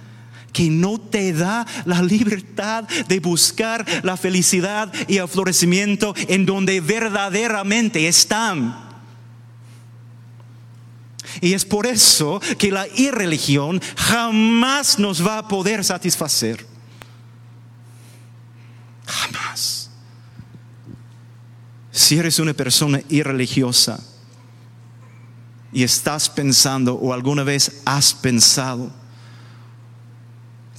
que 0.53 0.69
no 0.69 0.99
te 0.99 1.33
da 1.33 1.67
la 1.85 2.03
libertad 2.03 2.85
de 3.09 3.21
buscar 3.21 3.87
la 4.03 4.17
felicidad 4.17 4.93
y 5.07 5.19
el 5.19 5.29
florecimiento 5.29 6.15
en 6.29 6.47
donde 6.47 6.81
verdaderamente 6.81 8.09
están. 8.09 8.90
Y 11.41 11.55
es 11.55 11.65
por 11.65 11.87
eso 11.87 12.41
que 12.59 12.71
la 12.71 12.87
irreligión 12.89 13.81
jamás 13.97 14.99
nos 14.99 15.25
va 15.27 15.39
a 15.39 15.49
poder 15.49 15.85
satisfacer. 15.85 16.67
Jamás. 19.07 19.91
Si 21.91 22.19
eres 22.19 22.39
una 22.39 22.55
persona 22.55 23.01
irreligiosa 23.09 24.01
y 25.73 25.83
estás 25.83 26.29
pensando 26.29 26.95
o 26.95 27.13
alguna 27.13 27.43
vez 27.43 27.83
has 27.85 28.15
pensado, 28.15 28.91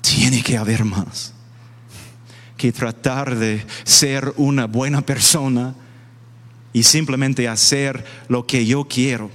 tiene 0.01 0.43
que 0.43 0.57
haber 0.57 0.83
más 0.83 1.33
que 2.61 2.71
tratar 2.71 3.35
de 3.37 3.65
ser 3.85 4.35
una 4.37 4.67
buena 4.67 5.01
persona 5.01 5.73
y 6.71 6.83
simplemente 6.83 7.47
hacer 7.47 8.05
lo 8.27 8.45
que 8.45 8.67
yo 8.67 8.83
quiero. 8.83 9.31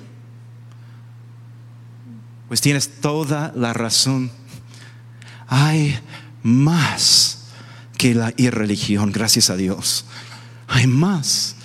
Pues 2.48 2.60
tienes 2.60 3.00
toda 3.00 3.52
la 3.56 3.72
razón. 3.72 4.30
Hay 5.48 5.98
más 6.42 7.48
que 7.98 8.14
la 8.14 8.32
irreligión, 8.36 9.12
gracias 9.12 9.50
a 9.50 9.56
Dios. 9.56 10.04
Hay 10.68 10.86
más 10.86 11.56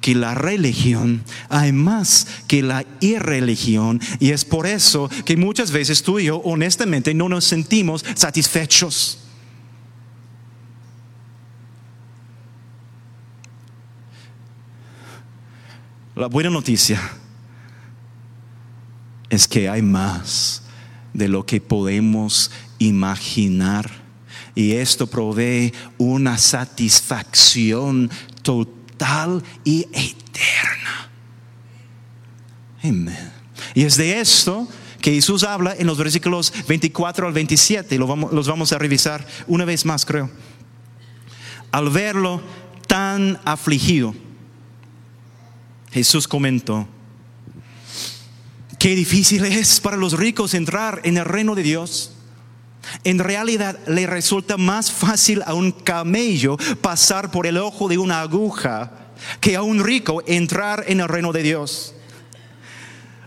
que 0.00 0.14
la 0.14 0.34
religión, 0.34 1.22
hay 1.48 1.72
más 1.72 2.26
que 2.48 2.62
la 2.62 2.84
irreligión. 3.00 4.00
Y 4.18 4.30
es 4.30 4.44
por 4.44 4.66
eso 4.66 5.08
que 5.24 5.36
muchas 5.36 5.70
veces 5.70 6.02
tú 6.02 6.18
y 6.18 6.24
yo 6.24 6.38
honestamente 6.38 7.14
no 7.14 7.28
nos 7.28 7.44
sentimos 7.44 8.04
satisfechos. 8.14 9.18
La 16.16 16.26
buena 16.26 16.50
noticia 16.50 17.00
es 19.30 19.48
que 19.48 19.68
hay 19.68 19.80
más 19.80 20.62
de 21.14 21.28
lo 21.28 21.46
que 21.46 21.60
podemos 21.60 22.50
imaginar. 22.78 23.90
Y 24.54 24.72
esto 24.72 25.06
provee 25.06 25.72
una 25.96 26.36
satisfacción 26.36 28.10
total 28.42 29.42
y 29.64 29.86
eterna. 29.92 31.10
Amén. 32.82 33.32
Y 33.74 33.84
es 33.84 33.96
de 33.96 34.20
esto 34.20 34.68
que 35.00 35.12
Jesús 35.12 35.44
habla 35.44 35.74
en 35.78 35.86
los 35.86 35.98
versículos 35.98 36.52
24 36.66 37.26
al 37.26 37.32
27. 37.32 37.98
Lo 37.98 38.06
vamos, 38.06 38.32
los 38.32 38.48
vamos 38.48 38.72
a 38.72 38.78
revisar 38.78 39.26
una 39.46 39.64
vez 39.64 39.84
más, 39.84 40.04
creo. 40.04 40.30
Al 41.70 41.88
verlo 41.90 42.42
tan 42.86 43.38
afligido, 43.44 44.14
Jesús 45.92 46.26
comentó, 46.26 46.88
qué 48.80 48.96
difícil 48.96 49.44
es 49.44 49.78
para 49.78 49.98
los 49.98 50.14
ricos 50.14 50.54
entrar 50.54 51.02
en 51.04 51.18
el 51.18 51.26
reino 51.26 51.54
de 51.54 51.62
Dios. 51.62 52.12
En 53.04 53.18
realidad 53.18 53.78
le 53.86 54.06
resulta 54.06 54.56
más 54.56 54.90
fácil 54.90 55.42
a 55.44 55.52
un 55.52 55.70
camello 55.70 56.56
pasar 56.80 57.30
por 57.30 57.46
el 57.46 57.58
ojo 57.58 57.88
de 57.88 57.98
una 57.98 58.22
aguja 58.22 58.90
que 59.38 59.54
a 59.54 59.62
un 59.62 59.84
rico 59.84 60.22
entrar 60.26 60.84
en 60.88 61.00
el 61.00 61.08
reino 61.08 61.30
de 61.30 61.42
Dios. 61.42 61.94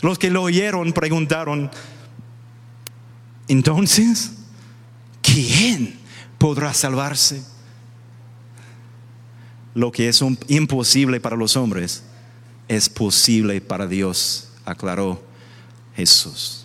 Los 0.01 0.17
que 0.17 0.31
lo 0.31 0.41
oyeron 0.41 0.91
preguntaron, 0.91 1.69
entonces, 3.47 4.31
¿quién 5.21 5.99
podrá 6.39 6.73
salvarse? 6.73 7.43
Lo 9.75 9.91
que 9.91 10.09
es 10.09 10.19
imposible 10.47 11.19
para 11.19 11.35
los 11.35 11.55
hombres 11.57 12.03
es 12.67 12.89
posible 12.89 13.61
para 13.61 13.85
Dios, 13.85 14.49
aclaró 14.65 15.31
Jesús. 15.95 16.63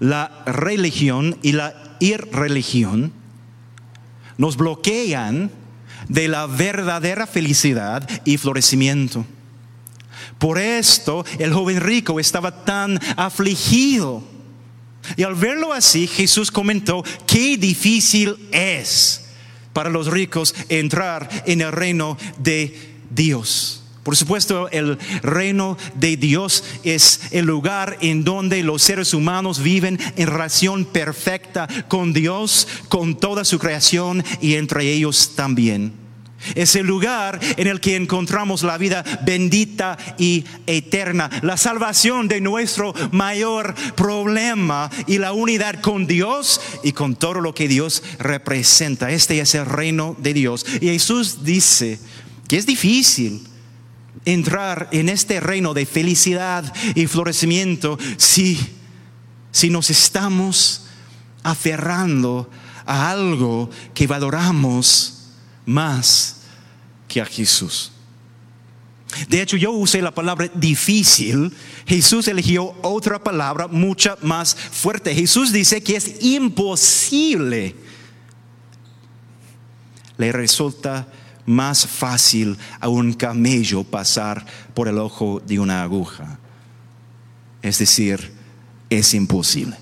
la 0.00 0.42
religión 0.46 1.38
y 1.42 1.52
la 1.52 1.96
irreligión 2.00 3.12
nos 4.36 4.56
bloquean 4.56 5.50
de 6.08 6.28
la 6.28 6.46
verdadera 6.46 7.26
felicidad 7.26 8.08
y 8.24 8.36
florecimiento. 8.36 9.26
Por 10.38 10.58
esto 10.58 11.24
el 11.38 11.52
joven 11.52 11.80
rico 11.80 12.20
estaba 12.20 12.64
tan 12.64 13.00
afligido. 13.16 14.22
Y 15.16 15.22
al 15.22 15.34
verlo 15.34 15.72
así, 15.72 16.06
Jesús 16.06 16.50
comentó, 16.50 17.02
qué 17.26 17.56
difícil 17.56 18.36
es 18.52 19.24
para 19.72 19.90
los 19.90 20.06
ricos 20.08 20.54
entrar 20.68 21.28
en 21.46 21.60
el 21.60 21.72
reino 21.72 22.16
de 22.38 22.96
Dios. 23.10 23.82
Por 24.08 24.16
supuesto, 24.16 24.70
el 24.70 24.96
reino 25.20 25.76
de 25.94 26.16
Dios 26.16 26.64
es 26.82 27.20
el 27.30 27.44
lugar 27.44 27.98
en 28.00 28.24
donde 28.24 28.62
los 28.62 28.80
seres 28.80 29.12
humanos 29.12 29.62
viven 29.62 29.98
en 30.16 30.26
relación 30.26 30.86
perfecta 30.86 31.68
con 31.88 32.14
Dios, 32.14 32.66
con 32.88 33.20
toda 33.20 33.44
su 33.44 33.58
creación 33.58 34.24
y 34.40 34.54
entre 34.54 34.90
ellos 34.90 35.34
también. 35.36 35.92
Es 36.54 36.74
el 36.74 36.86
lugar 36.86 37.38
en 37.58 37.66
el 37.66 37.80
que 37.80 37.96
encontramos 37.96 38.62
la 38.62 38.78
vida 38.78 39.04
bendita 39.26 39.98
y 40.16 40.46
eterna, 40.66 41.28
la 41.42 41.58
salvación 41.58 42.28
de 42.28 42.40
nuestro 42.40 42.94
mayor 43.12 43.74
problema 43.94 44.90
y 45.06 45.18
la 45.18 45.34
unidad 45.34 45.82
con 45.82 46.06
Dios 46.06 46.62
y 46.82 46.92
con 46.92 47.14
todo 47.14 47.42
lo 47.42 47.54
que 47.54 47.68
Dios 47.68 48.02
representa. 48.18 49.10
Este 49.10 49.38
es 49.38 49.54
el 49.54 49.66
reino 49.66 50.16
de 50.18 50.32
Dios. 50.32 50.64
Y 50.80 50.86
Jesús 50.86 51.44
dice 51.44 51.98
que 52.48 52.56
es 52.56 52.64
difícil 52.64 53.46
entrar 54.32 54.88
en 54.92 55.08
este 55.08 55.40
reino 55.40 55.74
de 55.74 55.86
felicidad 55.86 56.72
y 56.94 57.06
florecimiento 57.06 57.98
si, 58.16 58.58
si 59.50 59.70
nos 59.70 59.90
estamos 59.90 60.86
aferrando 61.42 62.50
a 62.84 63.10
algo 63.10 63.70
que 63.94 64.06
valoramos 64.06 65.30
más 65.64 66.42
que 67.06 67.20
a 67.20 67.26
Jesús. 67.26 67.92
De 69.28 69.40
hecho, 69.40 69.56
yo 69.56 69.72
usé 69.72 70.02
la 70.02 70.14
palabra 70.14 70.50
difícil. 70.54 71.54
Jesús 71.86 72.28
eligió 72.28 72.74
otra 72.82 73.22
palabra 73.22 73.66
mucha 73.66 74.18
más 74.20 74.54
fuerte. 74.54 75.14
Jesús 75.14 75.52
dice 75.52 75.82
que 75.82 75.96
es 75.96 76.22
imposible. 76.22 77.74
Le 80.18 80.32
resulta 80.32 81.08
más 81.48 81.86
fácil 81.86 82.56
a 82.78 82.88
un 82.88 83.14
camello 83.14 83.82
pasar 83.82 84.44
por 84.74 84.86
el 84.86 84.98
ojo 84.98 85.40
de 85.46 85.58
una 85.58 85.82
aguja. 85.82 86.38
Es 87.62 87.78
decir, 87.78 88.32
es 88.90 89.14
imposible. 89.14 89.76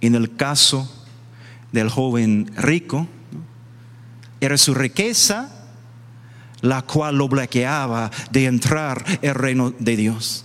En 0.00 0.14
el 0.14 0.34
caso 0.34 0.90
del 1.70 1.88
joven 1.88 2.50
rico, 2.56 3.06
era 4.40 4.58
su 4.58 4.74
riqueza 4.74 5.50
la 6.62 6.82
cual 6.82 7.16
lo 7.16 7.28
bloqueaba 7.28 8.10
de 8.30 8.46
entrar 8.46 9.04
el 9.20 9.34
reino 9.34 9.74
de 9.78 9.96
Dios. 9.96 10.44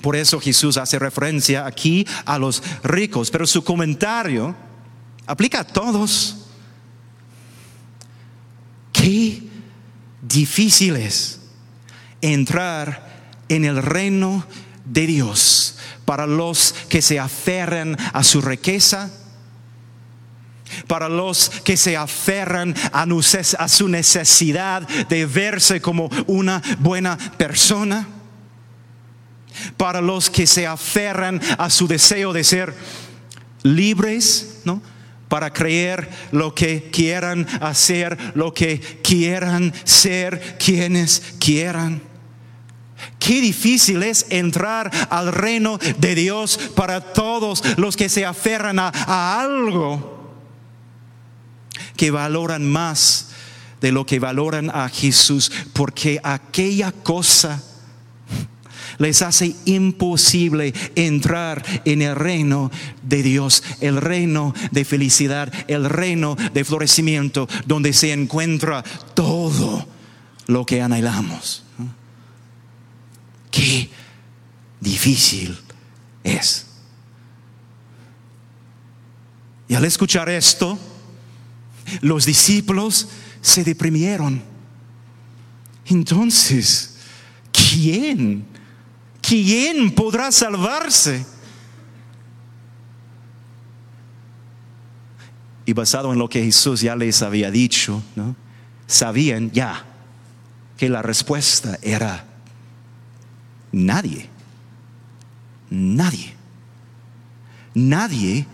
Por 0.00 0.16
eso 0.16 0.40
Jesús 0.40 0.76
hace 0.76 0.98
referencia 0.98 1.66
aquí 1.66 2.06
a 2.24 2.38
los 2.38 2.62
ricos, 2.82 3.30
pero 3.30 3.46
su 3.46 3.62
comentario 3.62 4.54
aplica 5.26 5.60
a 5.60 5.64
todos. 5.64 6.45
Qué 9.06 9.40
difícil 10.20 10.96
es 10.96 11.38
entrar 12.22 13.30
en 13.48 13.64
el 13.64 13.80
reino 13.80 14.44
de 14.84 15.06
Dios 15.06 15.78
para 16.04 16.26
los 16.26 16.74
que 16.88 17.00
se 17.00 17.20
aferran 17.20 17.96
a 18.12 18.24
su 18.24 18.40
riqueza, 18.40 19.12
para 20.88 21.08
los 21.08 21.50
que 21.50 21.76
se 21.76 21.96
aferran 21.96 22.74
a, 22.90 23.68
su 23.68 23.88
necesidad 23.88 24.88
de 24.88 25.24
verse 25.24 25.80
como 25.80 26.10
una 26.26 26.60
buena 26.80 27.16
persona, 27.16 28.08
para 29.76 30.00
los 30.00 30.30
que 30.30 30.48
se 30.48 30.66
aferran 30.66 31.40
a 31.58 31.70
su 31.70 31.86
deseo 31.86 32.32
de 32.32 32.42
ser 32.42 32.74
libres, 33.62 34.62
¿no? 34.64 34.82
Para 35.28 35.52
creer 35.52 36.08
lo 36.30 36.54
que 36.54 36.90
quieran 36.90 37.46
hacer, 37.60 38.16
lo 38.34 38.54
que 38.54 38.80
quieran 39.02 39.72
ser, 39.84 40.56
quienes 40.58 41.34
quieran. 41.40 42.00
Qué 43.18 43.40
difícil 43.40 44.02
es 44.02 44.26
entrar 44.30 44.90
al 45.10 45.32
reino 45.32 45.78
de 45.98 46.14
Dios 46.14 46.58
para 46.74 47.00
todos 47.00 47.62
los 47.76 47.96
que 47.96 48.08
se 48.08 48.24
aferran 48.24 48.78
a, 48.78 49.40
algo 49.40 50.14
que 51.96 52.10
valoran 52.10 52.64
más 52.70 53.30
de 53.80 53.92
lo 53.92 54.06
que 54.06 54.18
valoran 54.18 54.70
a 54.70 54.88
Jesús, 54.88 55.50
porque 55.72 56.20
aquella 56.22 56.92
cosa 56.92 57.62
les 58.98 59.22
hace 59.22 59.54
imposible 59.64 60.72
entrar 60.94 61.64
en 61.84 62.02
el 62.02 62.14
reino 62.14 62.70
de 63.02 63.22
Dios, 63.22 63.62
el 63.80 64.00
reino 64.00 64.54
de 64.70 64.84
felicidad, 64.84 65.52
el 65.68 65.88
reino 65.88 66.36
de 66.54 66.64
florecimiento, 66.64 67.48
donde 67.66 67.92
se 67.92 68.12
encuentra 68.12 68.82
todo 69.14 69.86
lo 70.46 70.64
que 70.64 70.82
anhelamos. 70.82 71.64
Qué 73.50 73.88
difícil 74.80 75.56
es. 76.22 76.66
Y 79.68 79.74
al 79.74 79.84
escuchar 79.84 80.28
esto, 80.28 80.78
los 82.00 82.24
discípulos 82.24 83.08
se 83.40 83.64
deprimieron. 83.64 84.42
Entonces, 85.86 86.96
¿quién? 87.52 88.44
¿Quién 89.26 89.90
podrá 89.90 90.30
salvarse? 90.30 91.26
Y 95.64 95.72
basado 95.72 96.12
en 96.12 96.18
lo 96.18 96.28
que 96.28 96.44
Jesús 96.44 96.80
ya 96.80 96.94
les 96.94 97.22
había 97.22 97.50
dicho, 97.50 98.02
¿no? 98.14 98.36
sabían 98.86 99.50
ya 99.50 99.84
que 100.76 100.88
la 100.88 101.02
respuesta 101.02 101.78
era 101.82 102.24
nadie. 103.72 104.28
Nadie. 105.70 106.34
Nadie 107.74 108.46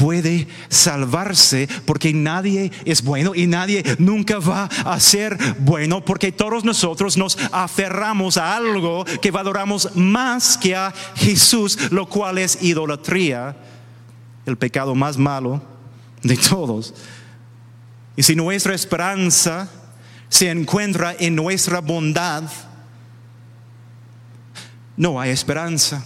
puede 0.00 0.48
salvarse 0.70 1.68
porque 1.84 2.14
nadie 2.14 2.72
es 2.86 3.02
bueno 3.02 3.34
y 3.34 3.46
nadie 3.46 3.84
nunca 3.98 4.38
va 4.38 4.64
a 4.64 4.98
ser 4.98 5.36
bueno 5.58 6.02
porque 6.02 6.32
todos 6.32 6.64
nosotros 6.64 7.18
nos 7.18 7.36
aferramos 7.52 8.38
a 8.38 8.56
algo 8.56 9.04
que 9.20 9.30
valoramos 9.30 9.94
más 9.94 10.56
que 10.56 10.74
a 10.74 10.90
Jesús, 11.16 11.92
lo 11.92 12.08
cual 12.08 12.38
es 12.38 12.62
idolatría, 12.62 13.54
el 14.46 14.56
pecado 14.56 14.94
más 14.94 15.18
malo 15.18 15.60
de 16.22 16.38
todos. 16.38 16.94
Y 18.16 18.22
si 18.22 18.34
nuestra 18.34 18.74
esperanza 18.74 19.68
se 20.30 20.48
encuentra 20.48 21.14
en 21.18 21.36
nuestra 21.36 21.80
bondad, 21.80 22.44
no 24.96 25.20
hay 25.20 25.30
esperanza. 25.30 26.02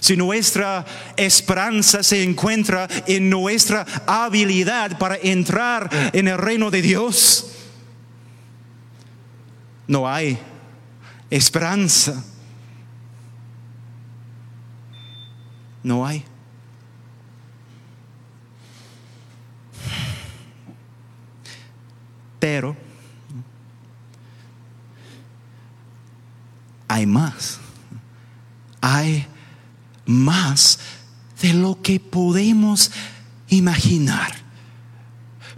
Si 0.00 0.16
nuestra 0.16 0.84
esperanza 1.16 2.02
se 2.02 2.22
encuentra 2.22 2.88
en 3.06 3.28
nuestra 3.28 3.86
habilidad 4.06 4.98
para 4.98 5.16
entrar 5.16 5.90
en 6.12 6.28
el 6.28 6.38
reino 6.38 6.70
de 6.70 6.82
Dios, 6.82 7.50
no 9.86 10.08
hay 10.08 10.38
esperanza. 11.30 12.24
No 15.82 16.06
hay. 16.06 16.24
Pero 22.40 22.76
hay 26.88 27.06
más. 27.06 27.60
Hay 28.80 29.26
más 30.06 30.78
de 31.40 31.54
lo 31.54 31.80
que 31.82 32.00
podemos 32.00 32.90
imaginar. 33.48 34.32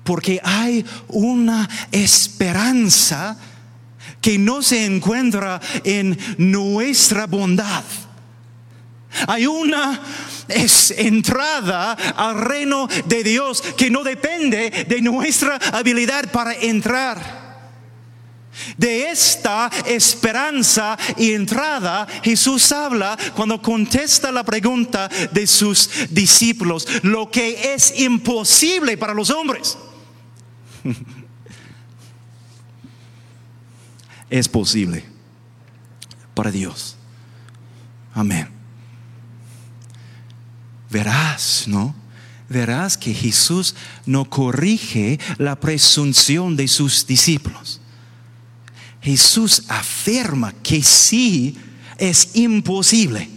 Porque 0.05 0.40
hay 0.42 0.84
una 1.09 1.68
esperanza 1.90 3.36
que 4.20 4.38
no 4.38 4.62
se 4.62 4.84
encuentra 4.84 5.61
en 5.84 6.18
nuestra 6.38 7.26
bondad. 7.26 7.84
Hay 9.26 9.47
una 9.47 10.01
entrada 10.97 11.92
al 11.92 12.40
reino 12.40 12.88
de 13.07 13.24
Dios 13.24 13.62
que 13.76 13.90
no 13.90 14.05
depende 14.05 14.84
de 14.88 15.01
nuestra 15.01 15.57
habilidad 15.72 16.30
para 16.30 16.55
entrar. 16.55 17.45
De 18.76 19.11
esta 19.11 19.70
esperanza 19.86 20.98
y 21.16 21.32
entrada 21.32 22.07
Jesús 22.22 22.72
habla 22.72 23.16
cuando 23.34 23.61
contesta 23.61 24.32
la 24.32 24.44
pregunta 24.44 25.09
de 25.32 25.46
sus 25.46 25.90
discípulos, 26.11 26.86
lo 27.02 27.30
que 27.30 27.74
es 27.74 27.98
imposible 28.00 28.96
para 28.96 29.14
los 29.14 29.30
hombres. 29.30 29.76
es 34.30 34.48
posible 34.48 35.04
para 36.34 36.50
Dios. 36.50 36.96
Amén. 38.14 38.48
Verás, 40.90 41.64
¿no? 41.66 41.94
Verás 42.48 42.96
que 42.96 43.12
Jesús 43.12 43.74
no 44.04 44.30
corrige 44.30 45.18
la 45.38 45.57
presunción 45.57 46.57
de 46.57 46.68
sus 46.68 47.07
discípulos. 47.07 47.80
Jesús 49.07 49.62
afirma 49.68 50.52
que 50.64 50.82
sí 50.82 51.57
es 51.96 52.30
imposible 52.34 53.30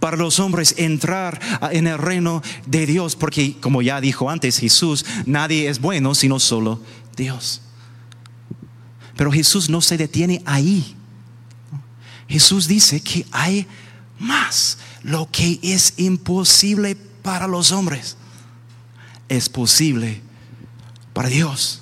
para 0.00 0.18
los 0.18 0.38
hombres 0.38 0.74
entrar 0.76 1.40
en 1.72 1.86
el 1.86 1.96
reino 1.96 2.42
de 2.66 2.84
Dios, 2.84 3.16
porque 3.16 3.56
como 3.58 3.80
ya 3.80 4.02
dijo 4.02 4.28
antes 4.28 4.58
Jesús, 4.58 5.06
nadie 5.24 5.70
es 5.70 5.80
bueno 5.80 6.14
sino 6.14 6.38
solo 6.38 6.82
Dios. 7.16 7.62
Pero 9.16 9.32
Jesús 9.32 9.70
no 9.70 9.80
se 9.80 9.96
detiene 9.96 10.42
ahí. 10.44 10.94
Jesús 12.28 12.68
dice 12.68 13.00
que 13.00 13.24
hay 13.30 13.66
más. 14.18 14.76
Lo 15.02 15.30
que 15.30 15.58
es 15.62 15.94
imposible 15.96 16.98
para 17.22 17.46
los 17.46 17.72
hombres 17.72 18.18
es 19.30 19.48
posible 19.48 20.20
para 21.14 21.30
Dios. 21.30 21.80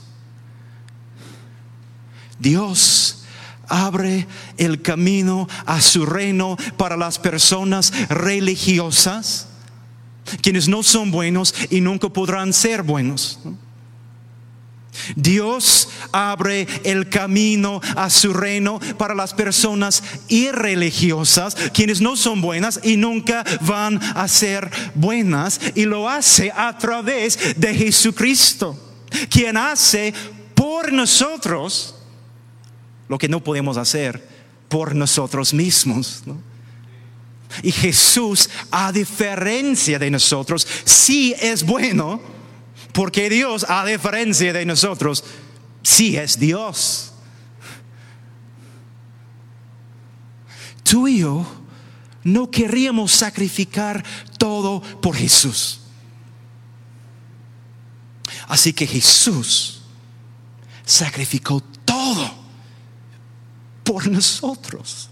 Dios 2.39 3.25
abre 3.69 4.27
el 4.57 4.83
camino 4.83 5.49
a 5.65 5.81
su 5.81 6.07
reino 6.07 6.57
para 6.77 6.97
las 6.97 7.19
personas 7.19 7.93
religiosas, 8.09 9.49
quienes 10.41 10.69
no 10.69 10.83
son 10.83 11.11
buenos 11.11 11.55
y 11.71 11.81
nunca 11.81 12.09
podrán 12.09 12.53
ser 12.53 12.83
buenos. 12.83 13.39
Dios 15.15 15.89
abre 16.11 16.67
el 16.85 17.09
camino 17.09 17.81
a 17.97 18.09
su 18.09 18.33
reino 18.33 18.81
para 18.97 19.15
las 19.15 19.35
personas 19.35 20.03
irreligiosas, 20.29 21.55
quienes 21.75 22.01
no 22.01 22.17
son 22.17 22.41
buenas 22.41 22.81
y 22.83 22.97
nunca 22.97 23.45
van 23.61 24.01
a 24.03 24.27
ser 24.27 24.71
buenas, 24.95 25.61
y 25.75 25.85
lo 25.85 26.09
hace 26.09 26.51
a 26.55 26.77
través 26.79 27.39
de 27.57 27.75
Jesucristo, 27.75 28.79
quien 29.29 29.57
hace 29.57 30.15
por 30.55 30.93
nosotros 30.93 31.96
lo 33.09 33.19
que 33.19 33.29
no 33.29 33.43
podemos 33.43 33.77
hacer 33.77 34.27
por 34.69 34.95
nosotros 34.95 35.55
mismos. 35.55 36.23
Y 37.63 37.73
Jesús, 37.73 38.51
a 38.71 38.93
diferencia 38.93 39.99
de 39.99 40.11
nosotros, 40.11 40.67
sí 40.85 41.35
es 41.41 41.65
bueno 41.65 42.21
porque 42.93 43.29
Dios, 43.29 43.67
a 43.69 43.85
diferencia 43.85 44.53
de 44.53 44.65
nosotros, 44.65 45.23
sí 45.83 46.17
es 46.17 46.39
Dios. 46.39 47.13
Tú 50.83 51.07
y 51.09 51.19
yo 51.19 51.47
no 52.25 52.51
queríamos 52.51 53.13
sacrificar 53.13 54.03
todo 54.39 54.81
por 55.01 55.15
Jesús. 55.15 55.81
Así 58.49 58.73
que 58.73 58.87
Jesús 58.87 59.83
sacrificó 60.85 61.61
todo 61.85 62.46
por 63.87 64.09
nosotros. 64.09 65.09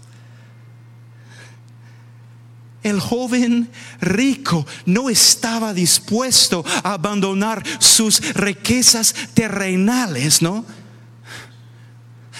El 2.83 2.99
joven 2.99 3.71
rico 3.99 4.67
no 4.85 5.09
estaba 5.09 5.73
dispuesto 5.73 6.63
a 6.83 6.93
abandonar 6.93 7.63
sus 7.79 8.35
riquezas 8.35 9.15
terrenales, 9.33 10.43
¿no? 10.43 10.63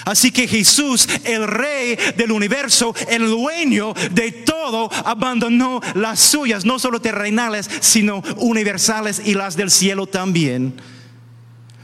Así 0.03 0.31
que 0.31 0.47
Jesús, 0.47 1.07
el 1.23 1.47
rey 1.47 1.97
del 2.15 2.31
universo, 2.31 2.93
el 3.07 3.27
dueño 3.27 3.95
de 4.11 4.31
todo, 4.31 4.91
abandonó 5.03 5.81
las 5.95 6.19
suyas, 6.19 6.63
no 6.63 6.77
solo 6.77 7.01
terrenales, 7.01 7.67
sino 7.79 8.21
universales 8.37 9.19
y 9.25 9.33
las 9.33 9.55
del 9.55 9.71
cielo 9.71 10.05
también. 10.05 10.75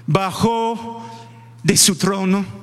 Bajó 0.06 1.04
de 1.64 1.78
su 1.78 1.96
trono 1.96 2.61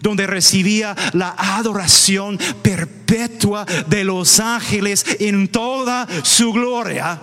donde 0.00 0.26
recibía 0.26 0.96
la 1.12 1.34
adoración 1.36 2.38
perpetua 2.62 3.66
de 3.88 4.04
los 4.04 4.40
ángeles 4.40 5.04
en 5.18 5.48
toda 5.48 6.06
su 6.22 6.52
gloria. 6.52 7.20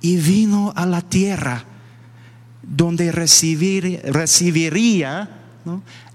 Y 0.00 0.16
vino 0.16 0.72
a 0.76 0.84
la 0.84 1.00
tierra 1.00 1.64
donde 2.62 3.12
recibiría 3.12 5.28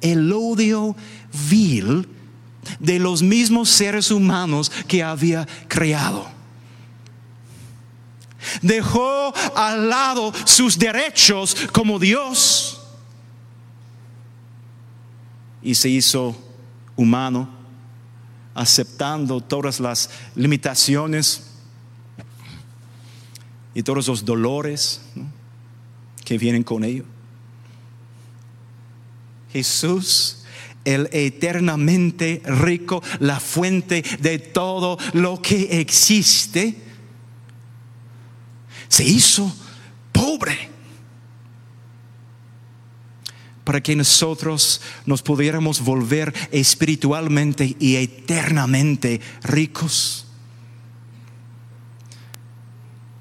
el 0.02 0.32
odio 0.32 0.96
vil 1.50 2.08
de 2.80 3.00
los 3.00 3.24
mismos 3.24 3.70
seres 3.70 4.12
humanos 4.12 4.72
que 4.88 5.04
había 5.04 5.48
creado. 5.68 6.28
Dejó 8.62 9.34
al 9.56 9.90
lado 9.90 10.34
sus 10.46 10.78
derechos 10.78 11.56
como 11.72 12.00
Dios 12.00 12.79
y 15.62 15.76
se 15.76 15.90
hizo 15.90 16.36
humano, 16.96 17.50
aceptando 18.54 19.42
todas 19.42 19.80
las 19.80 20.10
limitaciones 20.36 21.44
y 23.74 23.84
todos 23.84 24.08
los 24.08 24.26
dolores 24.26 25.02
que 26.26 26.38
vienen 26.38 26.64
con 26.64 26.84
ello. 26.84 27.06
Jesús, 29.52 30.44
el 30.86 31.10
eternamente 31.12 32.42
rico, 32.46 33.02
la 33.20 33.40
fuente 33.40 34.04
de 34.20 34.40
todo 34.40 34.98
lo 35.14 35.42
que 35.42 35.80
existe, 35.80 36.76
se 38.88 39.04
hizo 39.04 39.54
pobre 40.12 40.79
para 43.70 43.82
que 43.82 43.96
nosotros 43.96 44.82
nos 45.06 45.22
pudiéramos 45.22 45.82
volver 45.82 46.34
espiritualmente 46.52 47.76
y 47.80 47.98
eternamente 47.98 49.22
ricos. 49.44 50.26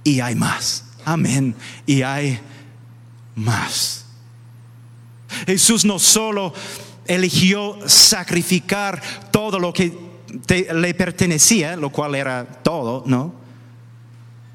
Y 0.04 0.20
hay 0.20 0.34
más. 0.34 0.86
Amén. 1.04 1.54
Y 1.84 2.00
hay 2.00 2.40
más. 3.34 4.06
Jesús 5.44 5.84
no 5.84 5.98
solo 5.98 6.54
eligió 7.06 7.78
sacrificar 7.86 9.02
todo 9.30 9.58
lo 9.58 9.74
que 9.74 9.92
le 10.72 10.94
pertenecía, 10.94 11.76
lo 11.76 11.90
cual 11.90 12.14
era 12.14 12.46
todo, 12.62 13.02
¿no? 13.04 13.34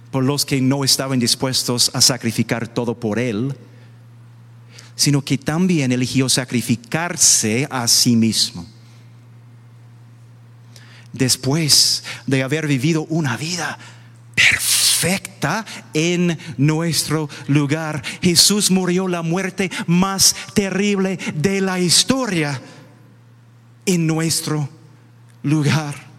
Por 0.10 0.24
los 0.24 0.44
que 0.44 0.60
no 0.60 0.84
estaban 0.84 1.20
dispuestos 1.20 1.92
a 1.94 2.02
sacrificar 2.02 2.68
todo 2.68 3.00
por 3.00 3.20
Él 3.20 3.56
sino 4.96 5.24
que 5.24 5.38
también 5.38 5.92
eligió 5.92 6.30
sacrificarse 6.30 7.68
a 7.70 7.88
sí 7.88 8.16
mismo. 8.16 8.66
Después 11.12 12.04
de 12.26 12.44
haber 12.44 12.68
vivido 12.68 13.04
una 13.04 13.38
vida 13.38 13.78
perfecta 14.34 15.66
en 15.94 16.38
nuestro 16.58 17.30
lugar, 17.48 18.04
Jesús 18.22 18.72
murió 18.72 19.08
la 19.08 19.22
muerte 19.22 19.72
más 19.86 20.36
terrible 20.54 21.20
de 21.36 21.62
la 21.62 21.80
historia 21.80 22.62
en 23.86 24.08
nuestro 24.08 24.70
lugar. 25.44 26.13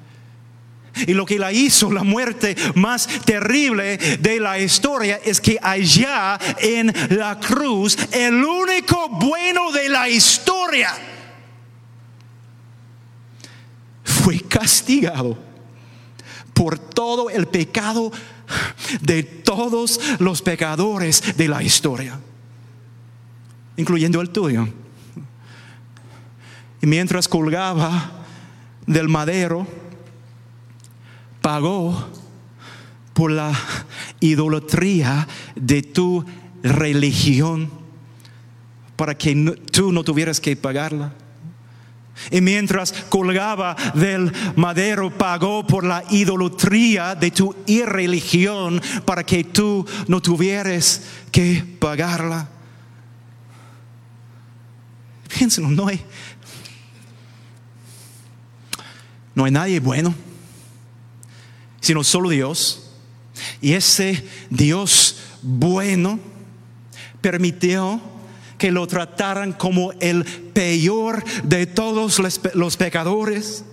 Y 1.06 1.12
lo 1.12 1.26
que 1.26 1.38
la 1.38 1.52
hizo 1.52 1.90
la 1.90 2.04
muerte 2.04 2.56
más 2.74 3.08
terrible 3.24 3.96
de 3.96 4.40
la 4.40 4.58
historia 4.58 5.20
es 5.24 5.40
que 5.40 5.58
allá 5.60 6.38
en 6.58 6.92
la 7.10 7.38
cruz, 7.38 7.96
el 8.12 8.42
único 8.44 9.08
bueno 9.08 9.72
de 9.72 9.88
la 9.88 10.08
historia 10.08 10.90
fue 14.04 14.40
castigado 14.40 15.36
por 16.54 16.78
todo 16.78 17.28
el 17.28 17.46
pecado 17.46 18.12
de 19.00 19.22
todos 19.22 20.00
los 20.18 20.42
pecadores 20.42 21.36
de 21.36 21.48
la 21.48 21.62
historia, 21.62 22.18
incluyendo 23.76 24.20
el 24.20 24.30
tuyo. 24.30 24.68
Y 26.80 26.86
mientras 26.86 27.28
colgaba 27.28 28.12
del 28.86 29.08
madero, 29.08 29.66
pagó 31.44 31.94
por 33.12 33.30
la 33.30 33.52
idolatría 34.20 35.28
de 35.54 35.82
tu 35.82 36.24
religión 36.62 37.70
para 38.96 39.14
que 39.14 39.34
tú 39.70 39.92
no 39.92 40.02
tuvieras 40.04 40.40
que 40.40 40.56
pagarla. 40.56 41.12
Y 42.30 42.40
mientras 42.40 42.92
colgaba 43.10 43.76
del 43.94 44.32
madero, 44.56 45.10
pagó 45.10 45.66
por 45.66 45.84
la 45.84 46.02
idolatría 46.08 47.14
de 47.14 47.30
tu 47.30 47.54
irreligión 47.66 48.80
para 49.04 49.22
que 49.22 49.44
tú 49.44 49.86
no 50.08 50.22
tuvieras 50.22 51.02
que 51.30 51.62
pagarla. 51.78 52.48
Piénselo, 55.28 55.68
no 55.68 55.88
hay, 55.88 56.00
no 59.34 59.44
hay 59.44 59.50
nadie 59.50 59.78
bueno 59.78 60.14
sino 61.84 62.02
solo 62.02 62.30
Dios. 62.30 62.80
Y 63.60 63.74
ese 63.74 64.26
Dios 64.48 65.18
bueno 65.42 66.18
permitió 67.20 68.00
que 68.56 68.72
lo 68.72 68.86
trataran 68.86 69.52
como 69.52 69.92
el 70.00 70.24
peor 70.24 71.22
de 71.42 71.66
todos 71.66 72.22
los 72.54 72.76
pecadores. 72.78 73.66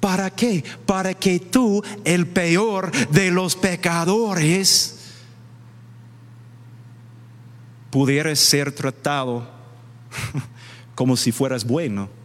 ¿Para 0.00 0.30
qué? 0.30 0.64
Para 0.86 1.14
que 1.14 1.38
tú, 1.38 1.84
el 2.04 2.26
peor 2.26 2.90
de 3.10 3.30
los 3.30 3.54
pecadores, 3.54 4.96
pudieras 7.90 8.40
ser 8.40 8.72
tratado 8.72 9.48
como 10.96 11.16
si 11.16 11.30
fueras 11.30 11.64
bueno 11.64 12.19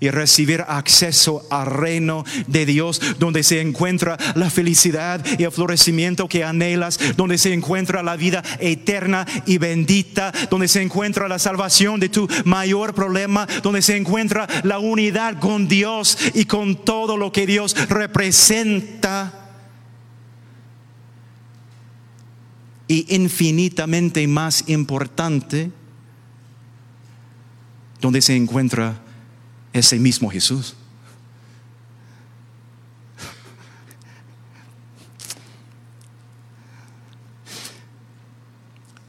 y 0.00 0.08
recibir 0.08 0.64
acceso 0.66 1.46
al 1.50 1.66
reino 1.66 2.24
de 2.46 2.66
Dios, 2.66 3.00
donde 3.18 3.42
se 3.42 3.60
encuentra 3.60 4.16
la 4.34 4.50
felicidad 4.50 5.24
y 5.38 5.44
el 5.44 5.52
florecimiento 5.52 6.26
que 6.26 6.42
anhelas, 6.42 6.98
donde 7.16 7.38
se 7.38 7.52
encuentra 7.52 8.02
la 8.02 8.16
vida 8.16 8.42
eterna 8.58 9.26
y 9.46 9.58
bendita, 9.58 10.32
donde 10.50 10.68
se 10.68 10.82
encuentra 10.82 11.28
la 11.28 11.38
salvación 11.38 12.00
de 12.00 12.08
tu 12.08 12.28
mayor 12.44 12.94
problema, 12.94 13.46
donde 13.62 13.82
se 13.82 13.96
encuentra 13.96 14.48
la 14.64 14.78
unidad 14.78 15.38
con 15.38 15.68
Dios 15.68 16.16
y 16.34 16.46
con 16.46 16.84
todo 16.84 17.16
lo 17.16 17.30
que 17.30 17.46
Dios 17.46 17.76
representa. 17.88 19.36
y 22.88 23.14
infinitamente 23.14 24.26
más 24.26 24.64
importante, 24.66 25.70
donde 28.00 28.20
se 28.20 28.34
encuentra 28.34 29.00
ese 29.72 29.98
mismo 29.98 30.30
Jesús. 30.30 30.74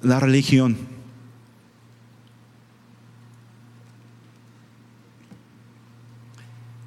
La 0.01 0.20
religión. 0.20 0.78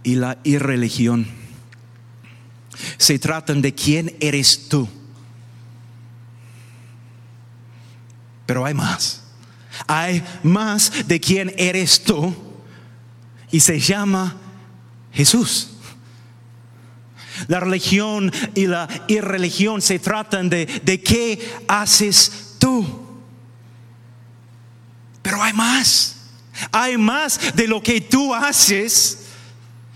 Y 0.02 0.16
la 0.16 0.38
irreligión 0.44 1.26
se 2.98 3.18
tratan 3.18 3.62
de 3.62 3.74
quién 3.74 4.14
eres 4.20 4.68
tú. 4.68 4.88
Pero 8.44 8.66
hay 8.66 8.74
más. 8.74 9.22
Hay 9.86 10.22
más 10.42 11.08
de 11.08 11.18
quién 11.20 11.52
eres 11.56 12.02
tú 12.02 12.53
y 13.54 13.60
se 13.60 13.78
llama 13.78 14.34
Jesús. 15.12 15.68
La 17.46 17.60
religión 17.60 18.32
y 18.56 18.66
la 18.66 18.88
irreligión 19.06 19.80
se 19.80 20.00
tratan 20.00 20.50
de, 20.50 20.66
de 20.66 21.00
qué 21.00 21.54
haces 21.68 22.56
tú. 22.58 22.84
Pero 25.22 25.40
hay 25.40 25.52
más. 25.52 26.16
Hay 26.72 26.98
más 26.98 27.54
de 27.54 27.68
lo 27.68 27.80
que 27.80 28.00
tú 28.00 28.34
haces 28.34 29.20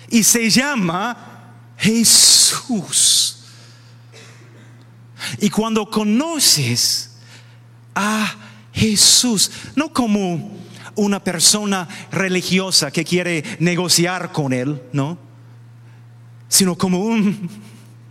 y 0.08 0.22
se 0.22 0.48
llama 0.50 1.50
Jesús. 1.78 3.38
Y 5.40 5.50
cuando 5.50 5.90
conoces 5.90 7.10
a 7.92 8.36
Jesús, 8.72 9.50
no 9.74 9.92
como 9.92 10.56
una 10.98 11.22
persona 11.22 11.88
religiosa 12.10 12.90
que 12.90 13.04
quiere 13.04 13.44
negociar 13.60 14.32
con 14.32 14.52
Él, 14.52 14.82
¿no? 14.92 15.16
Sino 16.48 16.76
como 16.76 17.00
un 17.00 17.48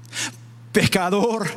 pecador 0.71 1.47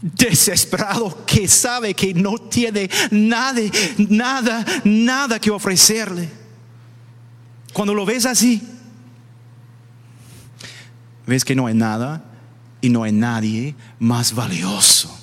desesperado 0.00 1.24
que 1.24 1.48
sabe 1.48 1.94
que 1.94 2.12
no 2.14 2.36
tiene 2.38 2.90
nada, 3.10 3.60
nada, 4.08 4.64
nada 4.84 5.38
que 5.38 5.50
ofrecerle. 5.50 6.28
Cuando 7.72 7.94
lo 7.94 8.06
ves 8.06 8.24
así, 8.26 8.62
ves 11.26 11.44
que 11.44 11.54
no 11.54 11.66
hay 11.66 11.74
nada 11.74 12.24
y 12.80 12.88
no 12.88 13.02
hay 13.02 13.12
nadie 13.12 13.74
más 13.98 14.34
valioso 14.34 15.14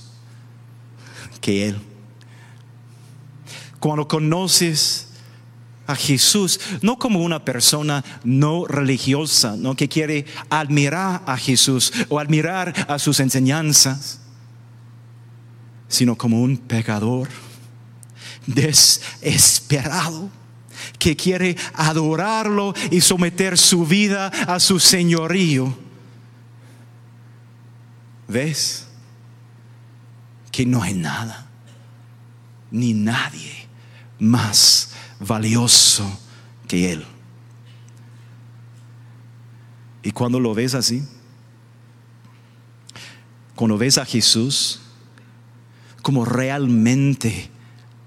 que 1.40 1.70
Él. 1.70 1.82
Cuando 3.80 4.08
conoces 4.08 5.11
a 5.88 5.96
Jesús, 5.96 6.60
no 6.82 6.98
como 6.98 7.20
una 7.20 7.44
persona 7.44 8.04
no 8.24 8.66
religiosa, 8.66 9.56
¿no? 9.58 9.76
que 9.76 9.90
quiere 9.90 10.26
admirar 10.50 11.24
a 11.26 11.38
Jesús 11.38 11.92
o 12.10 12.20
admirar 12.20 12.74
a 12.88 13.00
sus 13.00 13.20
enseñanzas, 13.20 14.20
sino 15.88 16.18
como 16.18 16.42
un 16.42 16.58
pecador 16.58 17.28
desesperado 18.48 20.30
que 20.98 21.16
quiere 21.16 21.58
adorarlo 21.74 22.74
y 22.90 23.02
someter 23.02 23.58
su 23.58 23.86
vida 23.86 24.28
a 24.28 24.60
su 24.60 24.80
señorío. 24.80 25.78
¿Ves? 28.28 28.88
Que 30.52 30.66
no 30.66 30.82
hay 30.82 30.94
nada, 30.94 31.50
ni 32.72 32.94
nadie 32.94 33.68
más 34.20 34.91
valioso 35.22 36.20
que 36.68 36.94
Él. 36.94 37.06
Y 40.04 40.12
cuando 40.12 40.40
lo 40.40 40.54
ves 40.54 40.74
así, 40.74 41.08
cuando 43.56 43.78
ves 43.78 43.98
a 43.98 44.06
Jesús 44.06 44.80
como 46.02 46.26
realmente 46.26 47.52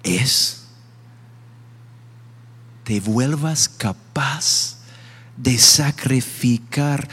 es, 0.03 0.65
te 2.83 2.99
vuelvas 3.01 3.69
capaz 3.69 4.79
de 5.37 5.57
sacrificar 5.57 7.09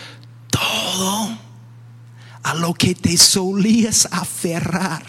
todo 0.49 1.37
a 2.43 2.55
lo 2.55 2.73
que 2.73 2.95
te 2.95 3.15
solías 3.17 4.07
aferrar, 4.11 5.05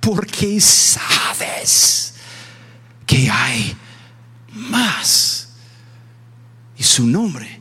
porque 0.00 0.60
sabes 0.60 2.14
que 3.04 3.28
hay 3.28 3.76
más. 4.52 5.48
Y 6.76 6.82
su 6.82 7.06
nombre 7.06 7.60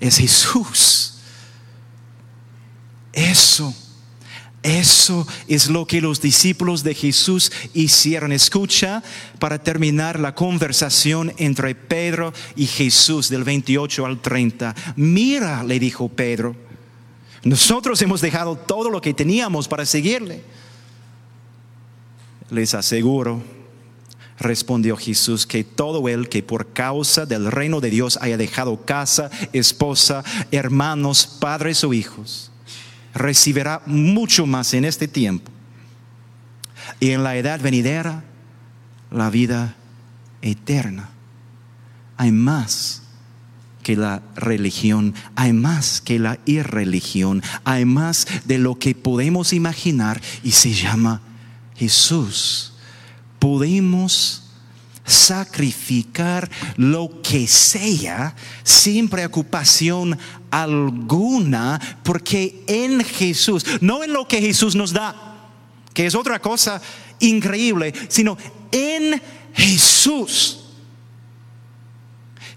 es 0.00 0.18
Jesús. 0.18 1.18
Eso, 3.12 3.74
eso 4.62 5.26
es 5.48 5.68
lo 5.68 5.86
que 5.86 6.00
los 6.00 6.20
discípulos 6.20 6.82
de 6.82 6.94
Jesús 6.94 7.50
hicieron. 7.72 8.32
Escucha 8.32 9.02
para 9.38 9.62
terminar 9.62 10.20
la 10.20 10.34
conversación 10.34 11.32
entre 11.38 11.74
Pedro 11.74 12.32
y 12.56 12.66
Jesús 12.66 13.28
del 13.28 13.44
28 13.44 14.04
al 14.04 14.20
30. 14.20 14.74
Mira, 14.96 15.62
le 15.62 15.78
dijo 15.78 16.08
Pedro, 16.08 16.56
nosotros 17.44 18.00
hemos 18.02 18.20
dejado 18.20 18.56
todo 18.56 18.90
lo 18.90 19.00
que 19.00 19.14
teníamos 19.14 19.68
para 19.68 19.86
seguirle. 19.86 20.42
Les 22.50 22.74
aseguro 22.74 23.42
Respondió 24.38 24.96
Jesús 24.96 25.46
que 25.46 25.64
todo 25.64 26.08
el 26.08 26.28
que 26.28 26.42
por 26.42 26.72
causa 26.72 27.24
del 27.24 27.50
reino 27.50 27.80
de 27.80 27.90
Dios 27.90 28.18
haya 28.20 28.36
dejado 28.36 28.84
casa, 28.84 29.30
esposa, 29.52 30.24
hermanos, 30.50 31.26
padres 31.26 31.82
o 31.84 31.94
hijos, 31.94 32.50
recibirá 33.14 33.82
mucho 33.86 34.46
más 34.46 34.74
en 34.74 34.84
este 34.84 35.08
tiempo. 35.08 35.50
Y 37.00 37.12
en 37.12 37.24
la 37.24 37.36
edad 37.36 37.60
venidera, 37.60 38.24
la 39.10 39.30
vida 39.30 39.74
eterna. 40.42 41.08
Hay 42.18 42.30
más 42.30 43.02
que 43.82 43.96
la 43.96 44.22
religión, 44.34 45.14
hay 45.34 45.52
más 45.52 46.00
que 46.00 46.18
la 46.18 46.38
irreligión, 46.44 47.42
hay 47.64 47.84
más 47.84 48.26
de 48.44 48.58
lo 48.58 48.78
que 48.78 48.94
podemos 48.94 49.52
imaginar 49.52 50.20
y 50.42 50.50
se 50.52 50.72
llama 50.72 51.22
Jesús 51.76 52.75
podemos 53.38 54.42
sacrificar 55.04 56.50
lo 56.76 57.22
que 57.22 57.46
sea 57.46 58.34
sin 58.64 59.08
preocupación 59.08 60.18
alguna, 60.50 61.80
porque 62.02 62.64
en 62.66 63.04
Jesús, 63.04 63.64
no 63.80 64.02
en 64.02 64.12
lo 64.12 64.26
que 64.26 64.40
Jesús 64.40 64.74
nos 64.74 64.92
da, 64.92 65.36
que 65.94 66.06
es 66.06 66.14
otra 66.14 66.40
cosa 66.40 66.82
increíble, 67.20 67.92
sino 68.08 68.36
en 68.72 69.22
Jesús 69.54 70.60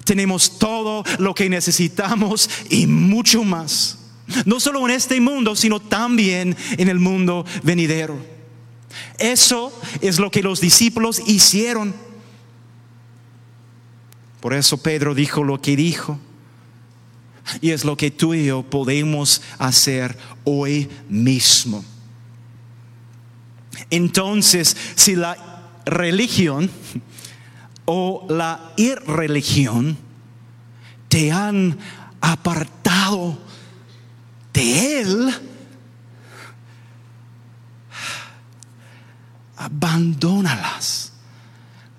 tenemos 0.09 0.57
todo 0.57 1.03
lo 1.19 1.35
que 1.35 1.49
necesitamos 1.49 2.49
y 2.71 2.87
mucho 2.87 3.43
más. 3.43 3.99
No 4.45 4.59
solo 4.59 4.83
en 4.87 4.95
este 4.95 5.21
mundo, 5.21 5.55
sino 5.55 5.79
también 5.79 6.57
en 6.77 6.89
el 6.89 6.97
mundo 6.97 7.45
venidero. 7.61 8.38
Eso 9.17 9.71
es 10.01 10.19
lo 10.19 10.31
que 10.31 10.43
los 10.43 10.61
discípulos 10.61 11.21
hicieron. 11.27 11.93
Por 14.39 14.53
eso 14.53 14.77
Pedro 14.77 15.13
dijo 15.13 15.43
lo 15.43 15.61
que 15.61 15.75
dijo. 15.75 16.19
Y 17.61 17.71
es 17.71 17.83
lo 17.83 17.97
que 17.97 18.11
tú 18.11 18.33
y 18.33 18.45
yo 18.45 18.63
podemos 18.63 19.41
hacer 19.57 20.17
hoy 20.43 20.87
mismo. 21.09 21.83
Entonces, 23.89 24.75
si 24.95 25.15
la 25.15 25.35
religión 25.85 26.69
o 27.85 28.25
la 28.29 28.73
irreligión 28.77 29.97
te 31.07 31.31
han 31.31 31.77
apartado 32.21 33.39
de 34.53 35.01
Él, 35.01 35.33
abandónalas. 39.59 41.11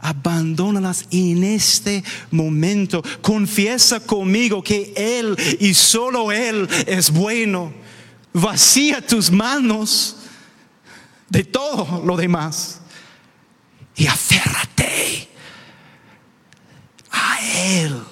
Abandónalas 0.01 1.07
en 1.11 1.45
este 1.45 2.03
momento. 2.31 3.03
Confiesa 3.21 4.01
conmigo 4.01 4.63
que 4.63 4.95
Él 4.97 5.37
y 5.61 5.75
solo 5.75 6.33
Él 6.33 6.67
es 6.87 7.11
bueno. 7.11 7.73
Vacía 8.33 9.07
tus 9.07 9.31
manos 9.31 10.17
de 11.29 11.45
todo 11.45 12.03
lo 12.05 12.17
demás 12.17 12.81
y 13.95 14.07
aférrate 14.07 15.29
a 17.11 17.39
Él. 17.43 18.03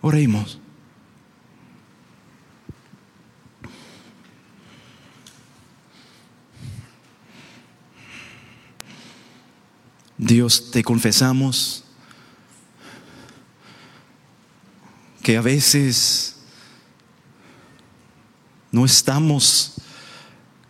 Oremos. 0.00 0.60
Dios, 10.18 10.70
te 10.70 10.82
confesamos 10.82 11.84
que 15.22 15.36
a 15.36 15.42
veces 15.42 16.36
no 18.70 18.84
estamos 18.84 19.74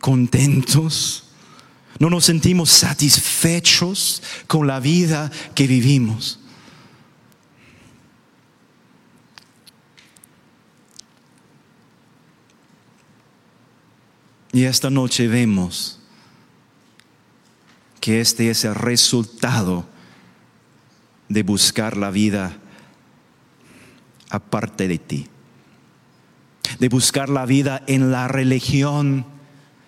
contentos, 0.01 1.25
no 1.99 2.11
nos 2.11 2.25
sentimos 2.25 2.71
satisfechos 2.71 4.23
con 4.47 4.67
la 4.67 4.81
vida 4.81 5.31
que 5.55 5.67
vivimos. 5.67 6.41
Y 14.53 14.65
esta 14.65 14.89
noche 14.89 15.29
vemos 15.29 16.01
que 18.07 18.21
este 18.21 18.51
es 18.51 18.65
el 18.65 18.77
resultado 18.77 19.85
de 21.29 21.43
buscar 21.43 21.97
la 21.97 22.13
vida 22.13 22.57
aparte 24.31 24.87
de 24.87 24.99
ti, 24.99 25.27
de 26.79 26.89
buscar 26.89 27.29
la 27.29 27.47
vida 27.47 27.83
en 27.89 28.13
la 28.13 28.29
religión 28.29 29.27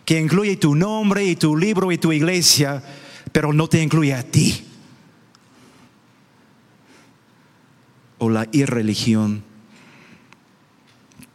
que 0.05 0.19
incluye 0.19 0.57
tu 0.57 0.75
nombre 0.75 1.27
y 1.27 1.37
tu 1.37 1.57
libro 1.57 1.93
y 1.93 1.99
tu 1.99 2.13
iglesia, 2.13 2.83
pero 3.31 3.53
no 3.53 3.69
te 3.69 3.81
incluye 3.81 4.15
a 4.15 4.25
ti. 4.25 4.65
O 8.19 8.31
la 8.31 8.49
irreligión, 8.51 9.45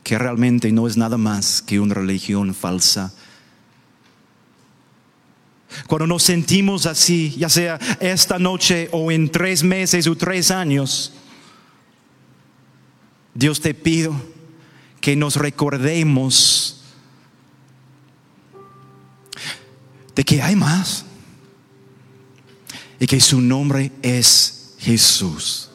que 0.04 0.18
realmente 0.18 0.70
no 0.74 0.86
es 0.86 0.98
nada 0.98 1.16
más 1.16 1.62
que 1.62 1.80
una 1.80 1.94
religión 1.94 2.54
falsa. 2.54 3.14
Cuando 5.88 6.08
nos 6.08 6.24
sentimos 6.24 6.86
así, 6.86 7.36
ya 7.38 7.50
sea 7.50 7.80
esta 8.00 8.40
noche 8.40 8.90
o 8.92 9.12
en 9.12 9.30
tres 9.30 9.64
meses 9.64 10.08
o 10.08 10.16
tres 10.16 10.52
años, 10.52 11.14
Dios 13.34 13.60
te 13.62 13.74
pido 13.74 14.16
que 15.02 15.16
nos 15.16 15.36
recordemos 15.36 16.82
de 20.16 20.24
que 20.24 20.42
hay 20.42 20.56
más 20.56 21.06
y 23.00 23.08
que 23.08 23.20
su 23.20 23.42
nombre 23.42 23.92
es 24.02 24.76
Jesús. 24.80 25.70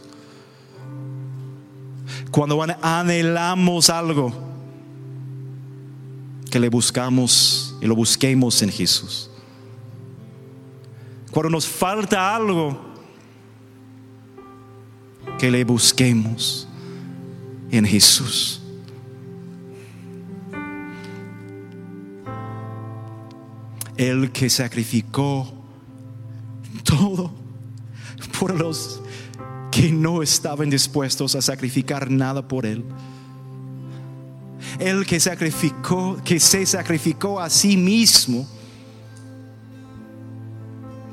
Cuando 2.31 2.63
anhelamos 2.83 3.91
algo, 3.91 4.33
que 6.51 6.61
le 6.61 6.69
buscamos 6.69 7.75
y 7.81 7.87
lo 7.87 7.95
busquemos 7.95 8.63
en 8.63 8.71
Jesús. 8.71 9.28
Cuando 11.39 11.51
nos 11.51 11.69
falta 11.69 12.35
algo, 12.35 12.77
que 15.39 15.53
le 15.53 15.63
busquemos 15.63 16.67
en 17.71 17.85
Jesús. 17.85 18.61
El 23.97 24.33
que 24.33 24.51
sacrificó 24.51 25.49
todo 26.83 27.31
por 28.41 28.59
los 28.59 29.01
que 29.71 29.93
no 29.93 30.25
estaban 30.25 30.69
dispuestos 30.69 31.37
a 31.37 31.41
sacrificar 31.41 32.11
nada 32.11 32.49
por 32.49 32.67
Él. 32.67 32.85
El 34.81 35.07
que 35.07 35.21
sacrificó, 35.21 36.21
que 36.25 36.41
se 36.41 36.67
sacrificó 36.67 37.39
a 37.39 37.49
sí 37.49 37.77
mismo 37.77 38.58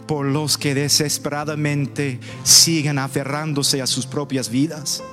por 0.08 0.26
los 0.26 0.58
que 0.58 0.76
desesperadamente 0.76 2.20
siguen 2.44 3.00
aferrándose 3.00 3.82
a 3.82 3.88
sus 3.88 4.06
propias 4.06 4.50
vidas. 4.50 5.04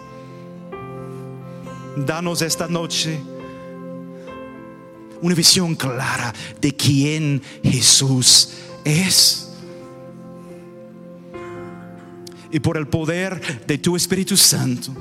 Danos 1.97 2.43
esta 2.43 2.68
noche 2.68 3.20
una 5.22 5.34
visión 5.34 5.76
clara 5.76 6.34
de 6.61 6.74
quién 6.74 7.40
Jesús 7.62 8.51
es. 8.84 9.49
Y 12.51 12.61
por 12.61 12.76
el 12.76 12.86
poder 12.86 13.64
de 13.66 13.78
tu 13.78 13.97
Espíritu 13.97 14.36
Santo, 14.36 14.93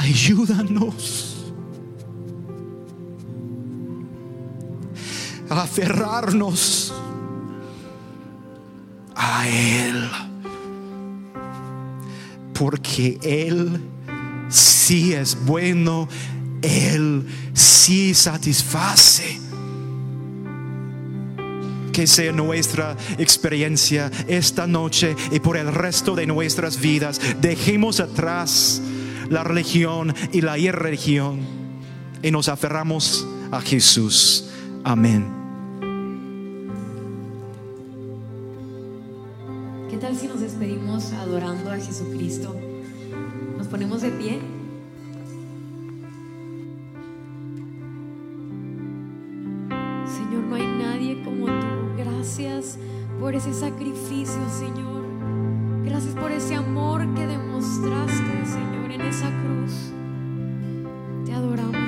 ayúdanos 0.00 1.31
a 5.58 5.62
aferrarnos 5.62 6.92
a 9.14 9.48
Él. 9.48 10.10
Porque 12.54 13.18
Él 13.22 13.80
sí 14.48 15.14
es 15.14 15.36
bueno 15.44 16.08
él 16.62 17.26
sí 17.52 18.14
satisface. 18.14 19.40
Que 21.92 22.06
sea 22.06 22.32
nuestra 22.32 22.96
experiencia 23.18 24.10
esta 24.26 24.66
noche 24.66 25.14
y 25.30 25.40
por 25.40 25.58
el 25.58 25.72
resto 25.72 26.14
de 26.14 26.26
nuestras 26.26 26.80
vidas. 26.80 27.20
Dejemos 27.40 28.00
atrás 28.00 28.80
la 29.28 29.44
religión 29.44 30.14
y 30.32 30.40
la 30.40 30.56
irreligión 30.56 31.40
y 32.22 32.30
nos 32.30 32.48
aferramos 32.48 33.26
a 33.50 33.60
Jesús. 33.60 34.48
Amén. 34.84 35.41
tal 40.02 40.16
si 40.16 40.26
nos 40.26 40.40
despedimos 40.40 41.12
adorando 41.12 41.70
a 41.70 41.76
Jesucristo? 41.76 42.56
¿Nos 43.56 43.68
ponemos 43.68 44.02
de 44.02 44.10
pie? 44.10 44.40
Señor, 50.04 50.42
no 50.42 50.56
hay 50.56 50.66
nadie 50.66 51.22
como 51.22 51.46
tú. 51.46 51.96
Gracias 51.96 52.78
por 53.20 53.36
ese 53.36 53.54
sacrificio, 53.54 54.42
Señor. 54.58 55.04
Gracias 55.84 56.16
por 56.16 56.32
ese 56.32 56.56
amor 56.56 57.02
que 57.14 57.24
demostraste, 57.24 58.44
Señor, 58.44 58.90
en 58.90 59.02
esa 59.02 59.28
cruz. 59.28 59.92
Te 61.24 61.32
adoramos. 61.32 61.81